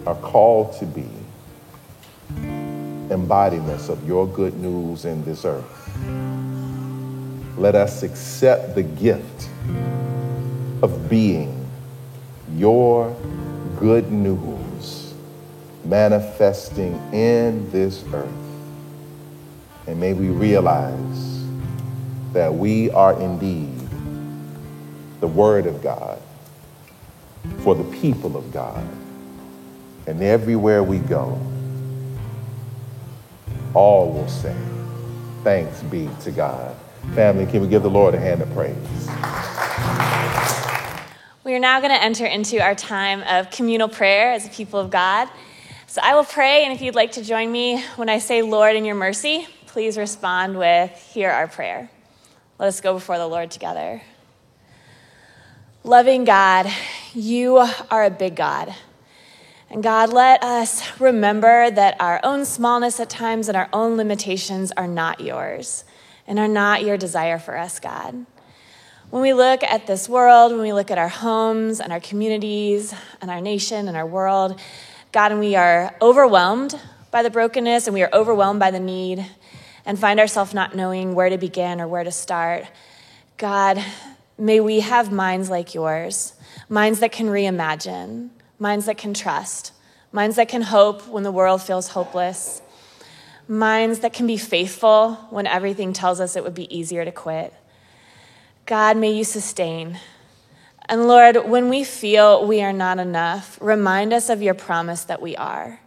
are 0.05 0.15
called 0.15 0.73
to 0.73 0.85
be 0.85 1.07
embodiments 3.09 3.87
of 3.87 4.05
your 4.05 4.27
good 4.27 4.53
news 4.57 5.05
in 5.05 5.23
this 5.23 5.45
earth. 5.45 5.97
Let 7.57 7.75
us 7.75 8.03
accept 8.03 8.75
the 8.75 8.83
gift 8.83 9.47
of 10.81 11.09
being 11.09 11.65
your 12.57 13.15
good 13.79 14.11
news 14.11 15.13
manifesting 15.85 16.95
in 17.13 17.71
this 17.71 18.03
earth. 18.11 18.27
And 19.87 20.01
may 20.01 20.11
we 20.11 20.27
realize 20.27 21.32
that 22.33 22.53
we 22.53 22.89
are 22.91 23.19
indeed 23.19 23.79
the 25.19 25.27
Word 25.27 25.67
of 25.67 25.81
God 25.81 26.21
for 27.59 27.75
the 27.75 27.83
people 27.99 28.35
of 28.35 28.51
God. 28.51 28.85
And 30.05 30.21
everywhere 30.21 30.83
we 30.83 30.99
go, 30.99 31.39
all 33.73 34.11
will 34.11 34.27
say, 34.27 34.55
Thanks 35.43 35.81
be 35.83 36.09
to 36.21 36.31
God. 36.31 36.75
Family, 37.15 37.45
can 37.45 37.61
we 37.61 37.67
give 37.67 37.83
the 37.83 37.89
Lord 37.89 38.15
a 38.15 38.19
hand 38.19 38.41
of 38.41 38.51
praise? 38.53 38.75
We 41.43 41.53
are 41.53 41.59
now 41.59 41.81
going 41.81 41.91
to 41.91 42.01
enter 42.01 42.25
into 42.25 42.61
our 42.61 42.75
time 42.75 43.21
of 43.23 43.51
communal 43.51 43.89
prayer 43.89 44.31
as 44.31 44.45
a 44.45 44.49
people 44.49 44.79
of 44.79 44.89
God. 44.89 45.27
So 45.87 46.01
I 46.01 46.15
will 46.15 46.23
pray, 46.23 46.63
and 46.63 46.73
if 46.73 46.81
you'd 46.81 46.95
like 46.95 47.11
to 47.13 47.23
join 47.23 47.51
me 47.51 47.83
when 47.97 48.07
I 48.07 48.19
say, 48.19 48.41
Lord, 48.41 48.77
in 48.77 48.85
your 48.85 48.95
mercy, 48.95 49.47
please 49.67 49.97
respond 49.97 50.57
with, 50.57 50.91
Hear 51.13 51.29
our 51.29 51.47
prayer. 51.47 51.89
Let 52.59 52.67
us 52.67 52.81
go 52.81 52.93
before 52.93 53.17
the 53.17 53.27
Lord 53.27 53.49
together. 53.49 54.01
Loving 55.83 56.23
God, 56.23 56.71
you 57.13 57.57
are 57.57 58.03
a 58.03 58.11
big 58.11 58.35
God. 58.35 58.73
And 59.71 59.81
God, 59.81 60.13
let 60.13 60.43
us 60.43 60.99
remember 60.99 61.71
that 61.71 61.99
our 61.99 62.19
own 62.23 62.45
smallness 62.45 62.99
at 62.99 63.09
times 63.09 63.47
and 63.47 63.57
our 63.57 63.69
own 63.73 63.97
limitations 63.97 64.71
are 64.73 64.87
not 64.87 65.19
yours 65.19 65.83
and 66.27 66.37
are 66.37 66.47
not 66.47 66.83
your 66.83 66.95
desire 66.95 67.39
for 67.39 67.57
us, 67.57 67.79
God. 67.79 68.27
When 69.09 69.23
we 69.23 69.33
look 69.33 69.63
at 69.63 69.87
this 69.87 70.07
world, 70.07 70.51
when 70.51 70.61
we 70.61 70.73
look 70.73 70.91
at 70.91 70.99
our 70.99 71.09
homes 71.09 71.79
and 71.79 71.91
our 71.91 71.99
communities 71.99 72.93
and 73.19 73.31
our 73.31 73.41
nation 73.41 73.87
and 73.87 73.97
our 73.97 74.05
world, 74.05 74.59
God, 75.11 75.31
and 75.31 75.39
we 75.39 75.55
are 75.55 75.95
overwhelmed 76.03 76.79
by 77.09 77.23
the 77.23 77.31
brokenness 77.31 77.87
and 77.87 77.95
we 77.95 78.03
are 78.03 78.09
overwhelmed 78.13 78.59
by 78.59 78.69
the 78.69 78.79
need 78.79 79.25
and 79.85 79.99
find 79.99 80.19
ourselves 80.19 80.53
not 80.53 80.75
knowing 80.75 81.13
where 81.13 81.29
to 81.29 81.37
begin 81.37 81.81
or 81.81 81.87
where 81.87 82.03
to 82.03 82.11
start, 82.11 82.65
God, 83.37 83.83
may 84.37 84.59
we 84.59 84.79
have 84.81 85.11
minds 85.11 85.49
like 85.49 85.73
yours, 85.73 86.33
minds 86.69 86.99
that 86.99 87.11
can 87.11 87.27
reimagine, 87.27 88.29
minds 88.59 88.85
that 88.85 88.97
can 88.97 89.13
trust, 89.13 89.73
minds 90.11 90.35
that 90.37 90.47
can 90.47 90.61
hope 90.61 91.07
when 91.07 91.23
the 91.23 91.31
world 91.31 91.61
feels 91.61 91.89
hopeless, 91.89 92.61
minds 93.47 93.99
that 93.99 94.13
can 94.13 94.27
be 94.27 94.37
faithful 94.37 95.15
when 95.29 95.47
everything 95.47 95.91
tells 95.91 96.19
us 96.19 96.35
it 96.35 96.43
would 96.43 96.53
be 96.53 96.73
easier 96.75 97.03
to 97.03 97.11
quit. 97.11 97.53
God, 98.65 98.95
may 98.95 99.11
you 99.11 99.25
sustain. 99.25 99.99
And 100.85 101.07
Lord, 101.07 101.49
when 101.49 101.69
we 101.69 101.83
feel 101.83 102.45
we 102.45 102.61
are 102.61 102.73
not 102.73 102.99
enough, 102.99 103.57
remind 103.61 104.13
us 104.13 104.29
of 104.29 104.41
your 104.41 104.53
promise 104.53 105.03
that 105.05 105.21
we 105.21 105.35
are. 105.35 105.79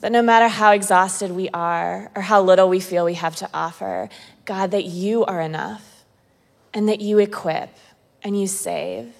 That 0.00 0.12
no 0.12 0.22
matter 0.22 0.48
how 0.48 0.72
exhausted 0.72 1.32
we 1.32 1.48
are 1.50 2.10
or 2.14 2.22
how 2.22 2.40
little 2.42 2.68
we 2.68 2.80
feel 2.80 3.04
we 3.04 3.14
have 3.14 3.36
to 3.36 3.50
offer, 3.52 4.08
God, 4.44 4.70
that 4.70 4.84
you 4.84 5.24
are 5.24 5.40
enough 5.40 6.04
and 6.72 6.88
that 6.88 7.00
you 7.00 7.18
equip 7.18 7.76
and 8.22 8.38
you 8.38 8.46
save. 8.46 9.12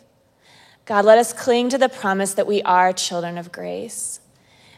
God, 0.85 1.05
let 1.05 1.19
us 1.19 1.33
cling 1.33 1.69
to 1.71 1.79
the 1.79 1.88
promise 1.88 2.35
that 2.35 2.47
we 2.47 2.62
are 2.62 2.93
children 2.93 3.38
of 3.38 3.53
grace. 3.53 4.21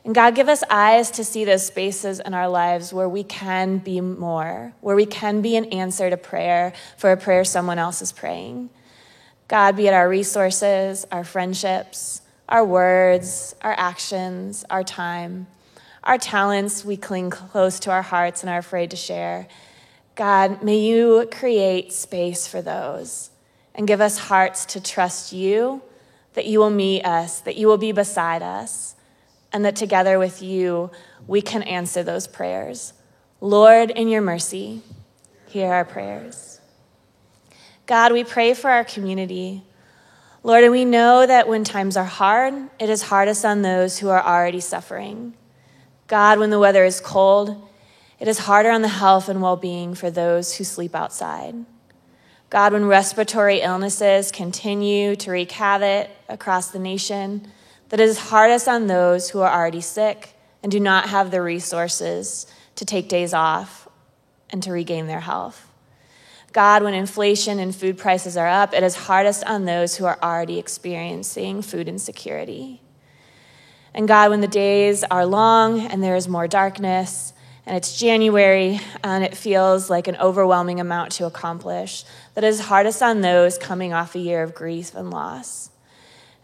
And 0.04 0.14
God, 0.14 0.34
give 0.34 0.48
us 0.48 0.64
eyes 0.70 1.10
to 1.12 1.24
see 1.24 1.44
those 1.44 1.66
spaces 1.66 2.20
in 2.20 2.32
our 2.32 2.48
lives 2.48 2.92
where 2.92 3.08
we 3.08 3.22
can 3.22 3.78
be 3.78 4.00
more, 4.00 4.72
where 4.80 4.96
we 4.96 5.06
can 5.06 5.42
be 5.42 5.56
an 5.56 5.66
answer 5.66 6.08
to 6.08 6.16
prayer 6.16 6.72
for 6.96 7.12
a 7.12 7.16
prayer 7.16 7.44
someone 7.44 7.78
else 7.78 8.00
is 8.00 8.10
praying. 8.10 8.70
God, 9.46 9.76
be 9.76 9.88
it 9.88 9.94
our 9.94 10.08
resources, 10.08 11.06
our 11.12 11.24
friendships, 11.24 12.22
our 12.48 12.64
words, 12.64 13.54
our 13.60 13.74
actions, 13.76 14.64
our 14.70 14.82
time, 14.82 15.46
our 16.02 16.18
talents 16.18 16.84
we 16.84 16.96
cling 16.96 17.30
close 17.30 17.78
to 17.80 17.90
our 17.90 18.02
hearts 18.02 18.42
and 18.42 18.50
are 18.50 18.58
afraid 18.58 18.90
to 18.90 18.96
share. 18.96 19.46
God, 20.14 20.62
may 20.62 20.78
you 20.78 21.28
create 21.30 21.92
space 21.92 22.46
for 22.46 22.62
those 22.62 23.30
and 23.74 23.86
give 23.86 24.00
us 24.00 24.18
hearts 24.18 24.64
to 24.66 24.80
trust 24.80 25.32
you, 25.32 25.82
that 26.34 26.46
you 26.46 26.58
will 26.58 26.70
meet 26.70 27.04
us, 27.04 27.40
that 27.40 27.56
you 27.56 27.66
will 27.66 27.78
be 27.78 27.92
beside 27.92 28.42
us 28.42 28.94
and 29.52 29.64
that 29.64 29.76
together 29.76 30.18
with 30.18 30.42
you, 30.42 30.90
we 31.26 31.42
can 31.42 31.62
answer 31.62 32.02
those 32.02 32.26
prayers. 32.26 32.92
Lord, 33.40 33.90
in 33.90 34.08
your 34.08 34.20
mercy, 34.20 34.82
hear 35.48 35.72
our 35.72 35.84
prayers. 35.84 36.60
God, 37.86 38.12
we 38.12 38.22
pray 38.22 38.54
for 38.54 38.70
our 38.70 38.84
community. 38.84 39.62
Lord, 40.42 40.62
and 40.62 40.72
we 40.72 40.84
know 40.84 41.26
that 41.26 41.48
when 41.48 41.64
times 41.64 41.96
are 41.96 42.04
hard, 42.04 42.54
it 42.78 42.88
is 42.88 43.02
hardest 43.02 43.44
on 43.44 43.62
those 43.62 43.98
who 43.98 44.08
are 44.08 44.22
already 44.22 44.60
suffering. 44.60 45.34
God, 46.10 46.40
when 46.40 46.50
the 46.50 46.58
weather 46.58 46.84
is 46.84 47.00
cold, 47.00 47.68
it 48.18 48.26
is 48.26 48.40
harder 48.40 48.68
on 48.68 48.82
the 48.82 48.88
health 48.88 49.28
and 49.28 49.40
well 49.40 49.54
being 49.54 49.94
for 49.94 50.10
those 50.10 50.56
who 50.56 50.64
sleep 50.64 50.92
outside. 50.92 51.54
God, 52.50 52.72
when 52.72 52.86
respiratory 52.86 53.60
illnesses 53.60 54.32
continue 54.32 55.14
to 55.14 55.30
wreak 55.30 55.52
havoc 55.52 56.10
across 56.28 56.72
the 56.72 56.80
nation, 56.80 57.46
that 57.90 58.00
it 58.00 58.08
is 58.08 58.18
hardest 58.18 58.66
on 58.66 58.88
those 58.88 59.30
who 59.30 59.38
are 59.38 59.56
already 59.56 59.80
sick 59.80 60.34
and 60.64 60.72
do 60.72 60.80
not 60.80 61.10
have 61.10 61.30
the 61.30 61.40
resources 61.40 62.52
to 62.74 62.84
take 62.84 63.08
days 63.08 63.32
off 63.32 63.88
and 64.50 64.64
to 64.64 64.72
regain 64.72 65.06
their 65.06 65.20
health. 65.20 65.70
God, 66.52 66.82
when 66.82 66.92
inflation 66.92 67.60
and 67.60 67.72
food 67.72 67.96
prices 67.96 68.36
are 68.36 68.48
up, 68.48 68.74
it 68.74 68.82
is 68.82 68.96
hardest 68.96 69.44
on 69.44 69.64
those 69.64 69.94
who 69.94 70.06
are 70.06 70.18
already 70.20 70.58
experiencing 70.58 71.62
food 71.62 71.86
insecurity. 71.86 72.82
And 73.94 74.06
God, 74.06 74.30
when 74.30 74.40
the 74.40 74.48
days 74.48 75.04
are 75.04 75.26
long 75.26 75.80
and 75.80 76.02
there 76.02 76.16
is 76.16 76.28
more 76.28 76.46
darkness, 76.46 77.32
and 77.66 77.76
it's 77.76 77.98
January 77.98 78.80
and 79.04 79.22
it 79.22 79.36
feels 79.36 79.90
like 79.90 80.08
an 80.08 80.16
overwhelming 80.16 80.80
amount 80.80 81.12
to 81.12 81.26
accomplish, 81.26 82.04
that 82.34 82.44
is 82.44 82.60
hardest 82.60 83.02
on 83.02 83.20
those 83.20 83.58
coming 83.58 83.92
off 83.92 84.14
a 84.14 84.18
year 84.18 84.42
of 84.42 84.54
grief 84.54 84.94
and 84.94 85.10
loss. 85.10 85.70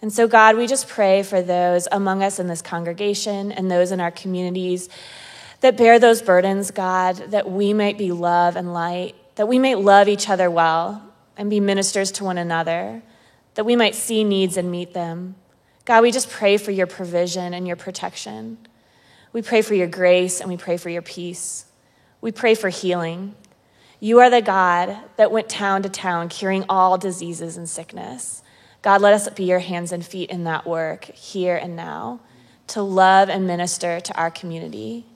And 0.03 0.13
so, 0.13 0.29
God, 0.29 0.57
we 0.57 0.67
just 0.67 0.89
pray 0.89 1.23
for 1.23 1.41
those 1.41 1.89
among 1.91 2.23
us 2.23 2.39
in 2.39 2.49
this 2.49 2.63
congregation 2.63 3.51
and 3.51 3.71
those 3.71 3.93
in 3.93 4.01
our 4.01 4.11
communities 4.11 4.89
that 5.61 5.77
bear 5.77 5.99
those 5.99 6.21
burdens, 6.21 6.71
God, 6.71 7.17
that 7.31 7.51
we 7.51 7.73
might 7.73 7.97
be 7.97 8.13
love 8.13 8.57
and 8.57 8.75
light, 8.75 9.15
that 9.37 9.49
we 9.49 9.59
might 9.59 9.79
love 9.79 10.07
each 10.07 10.29
other 10.29 10.51
well 10.51 11.03
and 11.37 11.49
be 11.49 11.61
ministers 11.61 12.13
to 12.13 12.25
one 12.25 12.39
another, 12.39 13.03
that 13.55 13.65
we 13.65 13.75
might 13.75 13.95
see 13.95 14.23
needs 14.23 14.57
and 14.57 14.71
meet 14.71 14.93
them. 14.93 15.35
God, 15.87 16.03
we 16.03 16.11
just 16.11 16.29
pray 16.29 16.59
for 16.59 16.73
your 16.73 16.89
provision 16.89 17.55
and 17.55 17.67
your 17.67 17.77
protection. 17.77 18.59
We 19.33 19.41
pray 19.41 19.63
for 19.63 19.75
your 19.75 19.87
grace 19.87 20.41
and 20.41 20.51
we 20.51 20.57
pray 20.57 20.77
for 20.77 20.91
your 20.91 21.01
peace. 21.01 21.65
We 22.21 22.33
pray 22.33 22.57
for 22.57 22.69
healing. 22.69 23.35
You 24.01 24.19
are 24.19 24.29
the 24.29 24.43
God 24.43 24.99
that 25.17 25.31
went 25.31 25.49
town 25.49 25.85
to 25.85 25.89
town 25.89 26.29
curing 26.29 26.65
all 26.69 26.99
diseases 26.99 27.57
and 27.57 27.69
sickness. 27.69 28.43
God, 28.83 29.01
let 29.01 29.15
us 29.15 29.29
be 29.31 29.45
your 29.45 29.61
hands 29.61 29.93
and 29.93 30.05
feet 30.05 30.29
in 30.29 30.45
that 30.45 30.67
work 30.67 31.05
here 31.05 31.57
and 31.57 31.77
now 31.77 32.21
to 32.69 32.83
love 32.83 33.29
and 33.29 33.47
minister 33.47 34.01
to 34.01 34.17
our 34.17 34.31
community. 34.31 35.07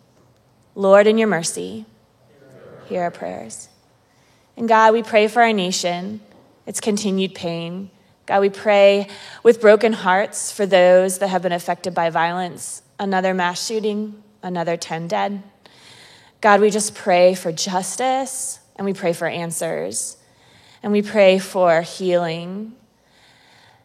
Lord, 0.77 1.09
in 1.09 1.19
your 1.19 1.29
mercy, 1.29 1.85
hear 2.87 3.03
our 3.03 3.11
prayers. 3.11 3.69
And 4.57 4.69
God, 4.69 4.93
we 4.93 5.03
pray 5.03 5.27
for 5.27 5.43
our 5.43 5.53
nation, 5.53 6.21
its 6.65 6.81
continued 6.81 7.35
pain. 7.35 7.91
God, 8.31 8.43
we 8.43 8.49
pray 8.49 9.09
with 9.43 9.61
broken 9.61 9.93
hearts 9.93 10.53
for 10.53 10.65
those 10.65 11.19
that 11.19 11.31
have 11.31 11.43
been 11.43 11.51
affected 11.51 11.97
by 11.97 12.11
violence, 12.11 12.81
another 12.97 13.35
mass 13.35 13.67
shooting, 13.67 14.23
another 14.41 14.77
10 14.77 15.09
dead. 15.09 15.43
God, 16.41 16.61
we 16.61 16.71
just 16.71 16.95
pray 16.95 17.35
for 17.35 17.51
justice 17.51 18.61
and 18.77 18.85
we 18.85 18.93
pray 18.93 19.15
for 19.15 19.27
answers. 19.27 20.17
And 20.81 20.93
we 20.93 21.03
pray 21.03 21.41
for 21.41 21.83
healing 21.83 22.77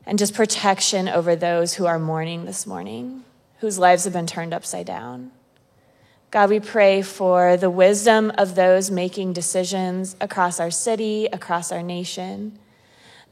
and 0.05 0.19
just 0.19 0.35
protection 0.35 1.09
over 1.09 1.35
those 1.35 1.73
who 1.73 1.87
are 1.87 1.97
mourning 1.97 2.45
this 2.45 2.67
morning, 2.67 3.23
whose 3.61 3.79
lives 3.79 4.03
have 4.03 4.13
been 4.13 4.27
turned 4.27 4.53
upside 4.53 4.85
down. 4.85 5.31
God, 6.29 6.51
we 6.51 6.59
pray 6.59 7.01
for 7.01 7.57
the 7.57 7.71
wisdom 7.71 8.31
of 8.37 8.53
those 8.53 8.91
making 8.91 9.33
decisions 9.33 10.15
across 10.21 10.59
our 10.59 10.69
city, 10.69 11.25
across 11.33 11.71
our 11.71 11.81
nation. 11.81 12.59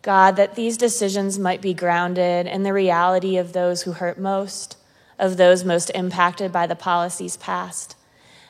God, 0.03 0.35
that 0.35 0.55
these 0.55 0.77
decisions 0.77 1.39
might 1.39 1.61
be 1.61 1.73
grounded 1.73 2.45
in 2.45 2.63
the 2.63 2.73
reality 2.73 3.37
of 3.37 3.53
those 3.53 3.83
who 3.83 3.93
hurt 3.93 4.19
most, 4.19 4.77
of 5.17 5.37
those 5.37 5.63
most 5.63 5.89
impacted 5.95 6.51
by 6.51 6.67
the 6.67 6.75
policies 6.75 7.37
passed. 7.37 7.95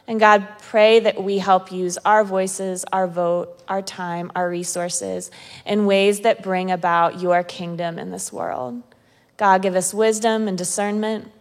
And 0.07 0.19
God, 0.19 0.47
pray 0.59 0.99
that 0.99 1.23
we 1.23 1.37
help 1.37 1.71
use 1.71 1.97
our 1.99 2.23
voices, 2.23 2.83
our 2.91 3.07
vote, 3.07 3.63
our 3.67 3.83
time, 3.83 4.31
our 4.35 4.49
resources 4.49 5.29
in 5.63 5.85
ways 5.85 6.21
that 6.21 6.43
bring 6.43 6.71
about 6.71 7.21
your 7.21 7.43
kingdom 7.43 7.99
in 7.99 8.09
this 8.09 8.33
world. 8.33 8.81
God, 9.37 9.61
give 9.61 9.75
us 9.75 9.93
wisdom 9.93 10.47
and 10.47 10.57
discernment. 10.57 11.31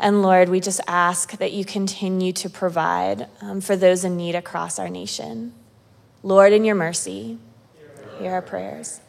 And 0.00 0.22
Lord, 0.22 0.48
we 0.48 0.58
just 0.58 0.80
ask 0.88 1.38
that 1.38 1.52
you 1.52 1.64
continue 1.64 2.32
to 2.32 2.50
provide 2.50 3.28
um, 3.40 3.60
for 3.60 3.76
those 3.76 4.04
in 4.04 4.16
need 4.16 4.34
across 4.34 4.78
our 4.78 4.88
nation. 4.88 5.54
Lord, 6.24 6.52
in 6.52 6.64
your 6.64 6.74
mercy, 6.74 7.38
hear 8.18 8.32
our 8.32 8.42
prayers. 8.42 9.00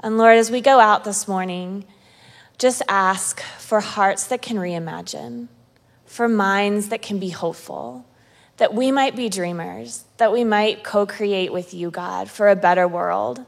And 0.00 0.16
Lord, 0.16 0.36
as 0.36 0.50
we 0.50 0.60
go 0.60 0.80
out 0.80 1.04
this 1.04 1.28
morning, 1.28 1.84
just 2.58 2.82
ask 2.88 3.40
for 3.58 3.80
hearts 3.80 4.26
that 4.28 4.42
can 4.42 4.56
reimagine, 4.56 5.48
for 6.06 6.28
minds 6.28 6.88
that 6.88 7.02
can 7.02 7.18
be 7.18 7.30
hopeful, 7.30 8.06
that 8.58 8.74
we 8.74 8.92
might 8.92 9.16
be 9.16 9.28
dreamers, 9.28 10.04
that 10.18 10.32
we 10.32 10.44
might 10.44 10.84
co 10.84 11.06
create 11.06 11.52
with 11.52 11.72
you, 11.72 11.90
God, 11.90 12.30
for 12.30 12.48
a 12.48 12.56
better 12.56 12.86
world. 12.86 13.44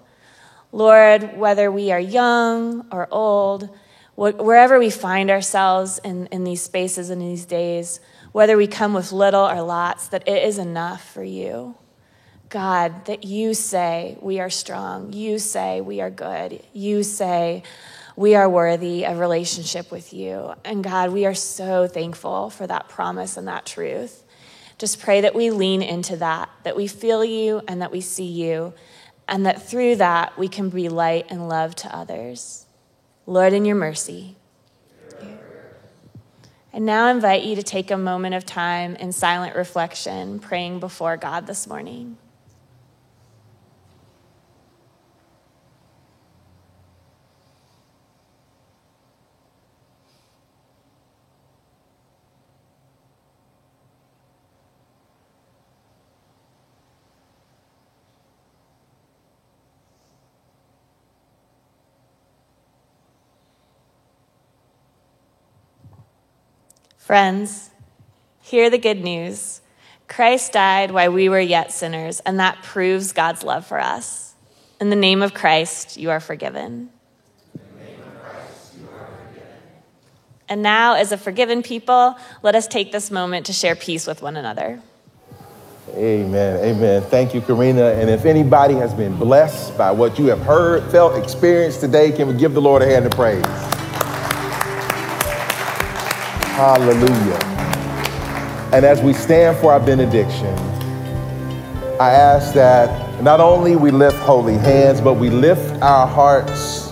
Lord, 0.73 1.37
whether 1.37 1.71
we 1.71 1.93
are 1.93 2.01
young 2.01 2.87
or 2.91 3.07
old, 3.11 3.69
wherever 4.15 4.79
we 4.79 4.89
find 4.89 5.31
ourselves 5.31 6.01
in, 6.03 6.27
in 6.27 6.45
these 6.45 6.63
spaces 6.63 7.11
and 7.11 7.21
in 7.21 7.29
these 7.29 7.45
days, 7.45 8.01
whether 8.33 8.57
we 8.57 8.67
come 8.67 8.95
with 8.95 9.13
little 9.13 9.45
or 9.45 9.61
lots, 9.63 10.09
that 10.09 10.27
it 10.27 10.43
is 10.43 10.59
enough 10.59 11.13
for 11.13 11.23
you. 11.23 11.75
God, 12.53 13.07
that 13.07 13.25
you 13.25 13.55
say 13.55 14.19
we 14.21 14.39
are 14.39 14.51
strong. 14.51 15.15
You 15.15 15.39
say 15.39 15.81
we 15.81 16.03
are 16.03 16.11
good. 16.11 16.63
You 16.75 17.03
say 17.03 17.63
we 18.15 18.35
are 18.35 18.47
worthy 18.47 19.07
of 19.07 19.19
relationship 19.19 19.91
with 19.91 20.13
you. 20.13 20.53
And 20.63 20.85
God, 20.85 21.13
we 21.13 21.25
are 21.25 21.35
so 21.35 21.87
thankful 21.87 22.51
for 22.51 22.67
that 22.67 22.91
promise 22.91 23.39
and 23.39 23.49
that 23.49 23.65
truth. 23.65 24.23
Just 24.77 25.01
pray 25.01 25.23
that 25.23 25.35
we 25.35 25.51
lean 25.51 25.81
into 25.81 26.15
that, 26.19 26.51
that 26.65 26.77
we 26.77 26.87
feel 26.87 27.25
you 27.25 27.63
and 27.67 27.81
that 27.81 27.91
we 27.91 28.03
see 28.03 28.27
you, 28.27 28.75
and 29.27 29.47
that 29.47 29.67
through 29.67 29.97
that 29.97 30.39
we 30.39 30.47
can 30.49 30.69
be 30.69 30.91
light 30.91 31.25
and 31.31 31.49
love 31.49 31.75
to 31.77 31.97
others. 31.97 32.67
Lord, 33.25 33.55
in 33.55 33.65
your 33.65 33.77
mercy. 33.77 34.37
And 36.71 36.85
now 36.85 37.07
I 37.07 37.13
invite 37.13 37.45
you 37.45 37.57
to 37.57 37.63
take 37.63 37.91
a 37.91 37.97
moment 37.97 38.35
of 38.35 38.45
time 38.45 38.95
in 38.97 39.13
silent 39.13 39.57
reflection, 39.57 40.39
praying 40.39 40.81
before 40.81 41.17
God 41.17 41.47
this 41.47 41.67
morning. 41.67 42.19
Friends, 67.13 67.69
hear 68.41 68.71
the 68.71 68.79
good 68.79 69.03
news. 69.03 69.61
Christ 70.09 70.55
died 70.55 70.93
while 70.93 71.13
we 71.13 71.29
were 71.29 71.39
yet 71.39 71.71
sinners, 71.71 72.21
and 72.21 72.41
that 72.41 72.63
proves 72.63 73.13
God's 73.13 73.43
love 73.43 73.67
for 73.67 73.79
us. 73.79 74.33
In 74.81 74.89
the 74.89 74.97
name 74.97 75.21
of 75.21 75.35
Christ, 75.35 75.99
you 75.99 76.09
are 76.09 76.21
forgiven. 76.21 76.89
In 77.53 77.61
the 77.77 77.85
name 77.85 78.01
of 78.01 78.23
Christ, 78.23 78.73
you 78.81 78.89
are 78.89 79.09
forgiven. 79.29 79.59
And 80.49 80.63
now, 80.63 80.95
as 80.95 81.13
a 81.13 81.19
forgiven 81.19 81.63
people, 81.63 82.17
let 82.43 82.55
us 82.55 82.67
take 82.67 82.93
this 82.93 83.11
moment 83.11 83.45
to 83.45 83.53
share 83.53 83.77
peace 83.77 84.07
with 84.07 84.23
one 84.23 84.39
another. 84.39 84.81
Amen. 85.91 86.65
Amen. 86.65 87.03
Thank 87.03 87.35
you, 87.35 87.43
Karina. 87.43 87.91
And 87.91 88.09
if 88.09 88.25
anybody 88.25 88.73
has 88.77 88.95
been 88.95 89.19
blessed 89.19 89.77
by 89.77 89.91
what 89.91 90.19
you 90.19 90.29
have 90.29 90.41
heard, 90.41 90.91
felt, 90.91 91.23
experienced 91.23 91.81
today, 91.81 92.11
can 92.11 92.29
we 92.29 92.33
give 92.33 92.55
the 92.55 92.63
Lord 92.63 92.81
a 92.81 92.87
hand 92.87 93.05
of 93.05 93.13
praise? 93.13 93.82
Hallelujah. 96.63 97.41
And 98.73 98.85
as 98.85 99.03
we 99.03 99.15
stand 99.15 99.57
for 99.57 99.73
our 99.73 99.81
benediction, 99.81 100.55
I 101.99 102.11
ask 102.11 102.55
that 102.55 103.21
not 103.21 103.41
only 103.41 103.75
we 103.75 103.91
lift 103.91 104.17
holy 104.19 104.59
hands, 104.59 105.01
but 105.01 105.15
we 105.15 105.29
lift 105.29 105.83
our 105.83 106.07
hearts 106.07 106.89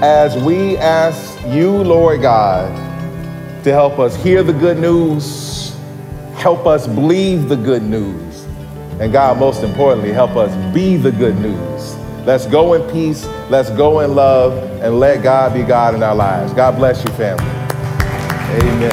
as 0.00 0.42
we 0.42 0.78
ask 0.78 1.46
you, 1.48 1.72
Lord 1.72 2.22
God, 2.22 2.74
to 3.64 3.70
help 3.70 3.98
us 3.98 4.16
hear 4.16 4.42
the 4.42 4.54
good 4.54 4.78
news, 4.78 5.76
help 6.36 6.64
us 6.64 6.86
believe 6.86 7.50
the 7.50 7.56
good 7.56 7.82
news, 7.82 8.44
and 8.98 9.12
God, 9.12 9.38
most 9.38 9.62
importantly, 9.62 10.12
help 10.12 10.36
us 10.36 10.50
be 10.72 10.96
the 10.96 11.12
good 11.12 11.36
news. 11.36 11.96
Let's 12.24 12.46
go 12.46 12.72
in 12.72 12.90
peace, 12.90 13.26
let's 13.50 13.68
go 13.68 14.00
in 14.00 14.14
love, 14.14 14.54
and 14.80 14.98
let 14.98 15.22
God 15.22 15.52
be 15.52 15.64
God 15.64 15.94
in 15.94 16.02
our 16.02 16.14
lives. 16.14 16.54
God 16.54 16.76
bless 16.76 17.04
you, 17.04 17.10
family. 17.10 17.61
Amen. 18.60 18.90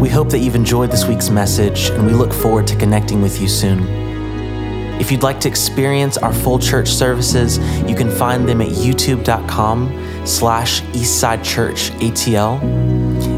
We 0.00 0.08
hope 0.08 0.30
that 0.30 0.38
you've 0.38 0.56
enjoyed 0.56 0.90
this 0.90 1.06
week's 1.06 1.30
message, 1.30 1.90
and 1.90 2.06
we 2.06 2.12
look 2.12 2.32
forward 2.32 2.66
to 2.66 2.76
connecting 2.76 3.22
with 3.22 3.40
you 3.40 3.46
soon. 3.48 3.86
If 5.00 5.12
you'd 5.12 5.22
like 5.22 5.40
to 5.40 5.48
experience 5.48 6.16
our 6.16 6.32
full 6.32 6.58
church 6.58 6.88
services, 6.88 7.58
you 7.88 7.94
can 7.94 8.10
find 8.10 8.48
them 8.48 8.60
at 8.60 8.68
youtube.com 8.68 10.24
slash 10.24 10.82
eastsidechurchatl. 10.82 12.91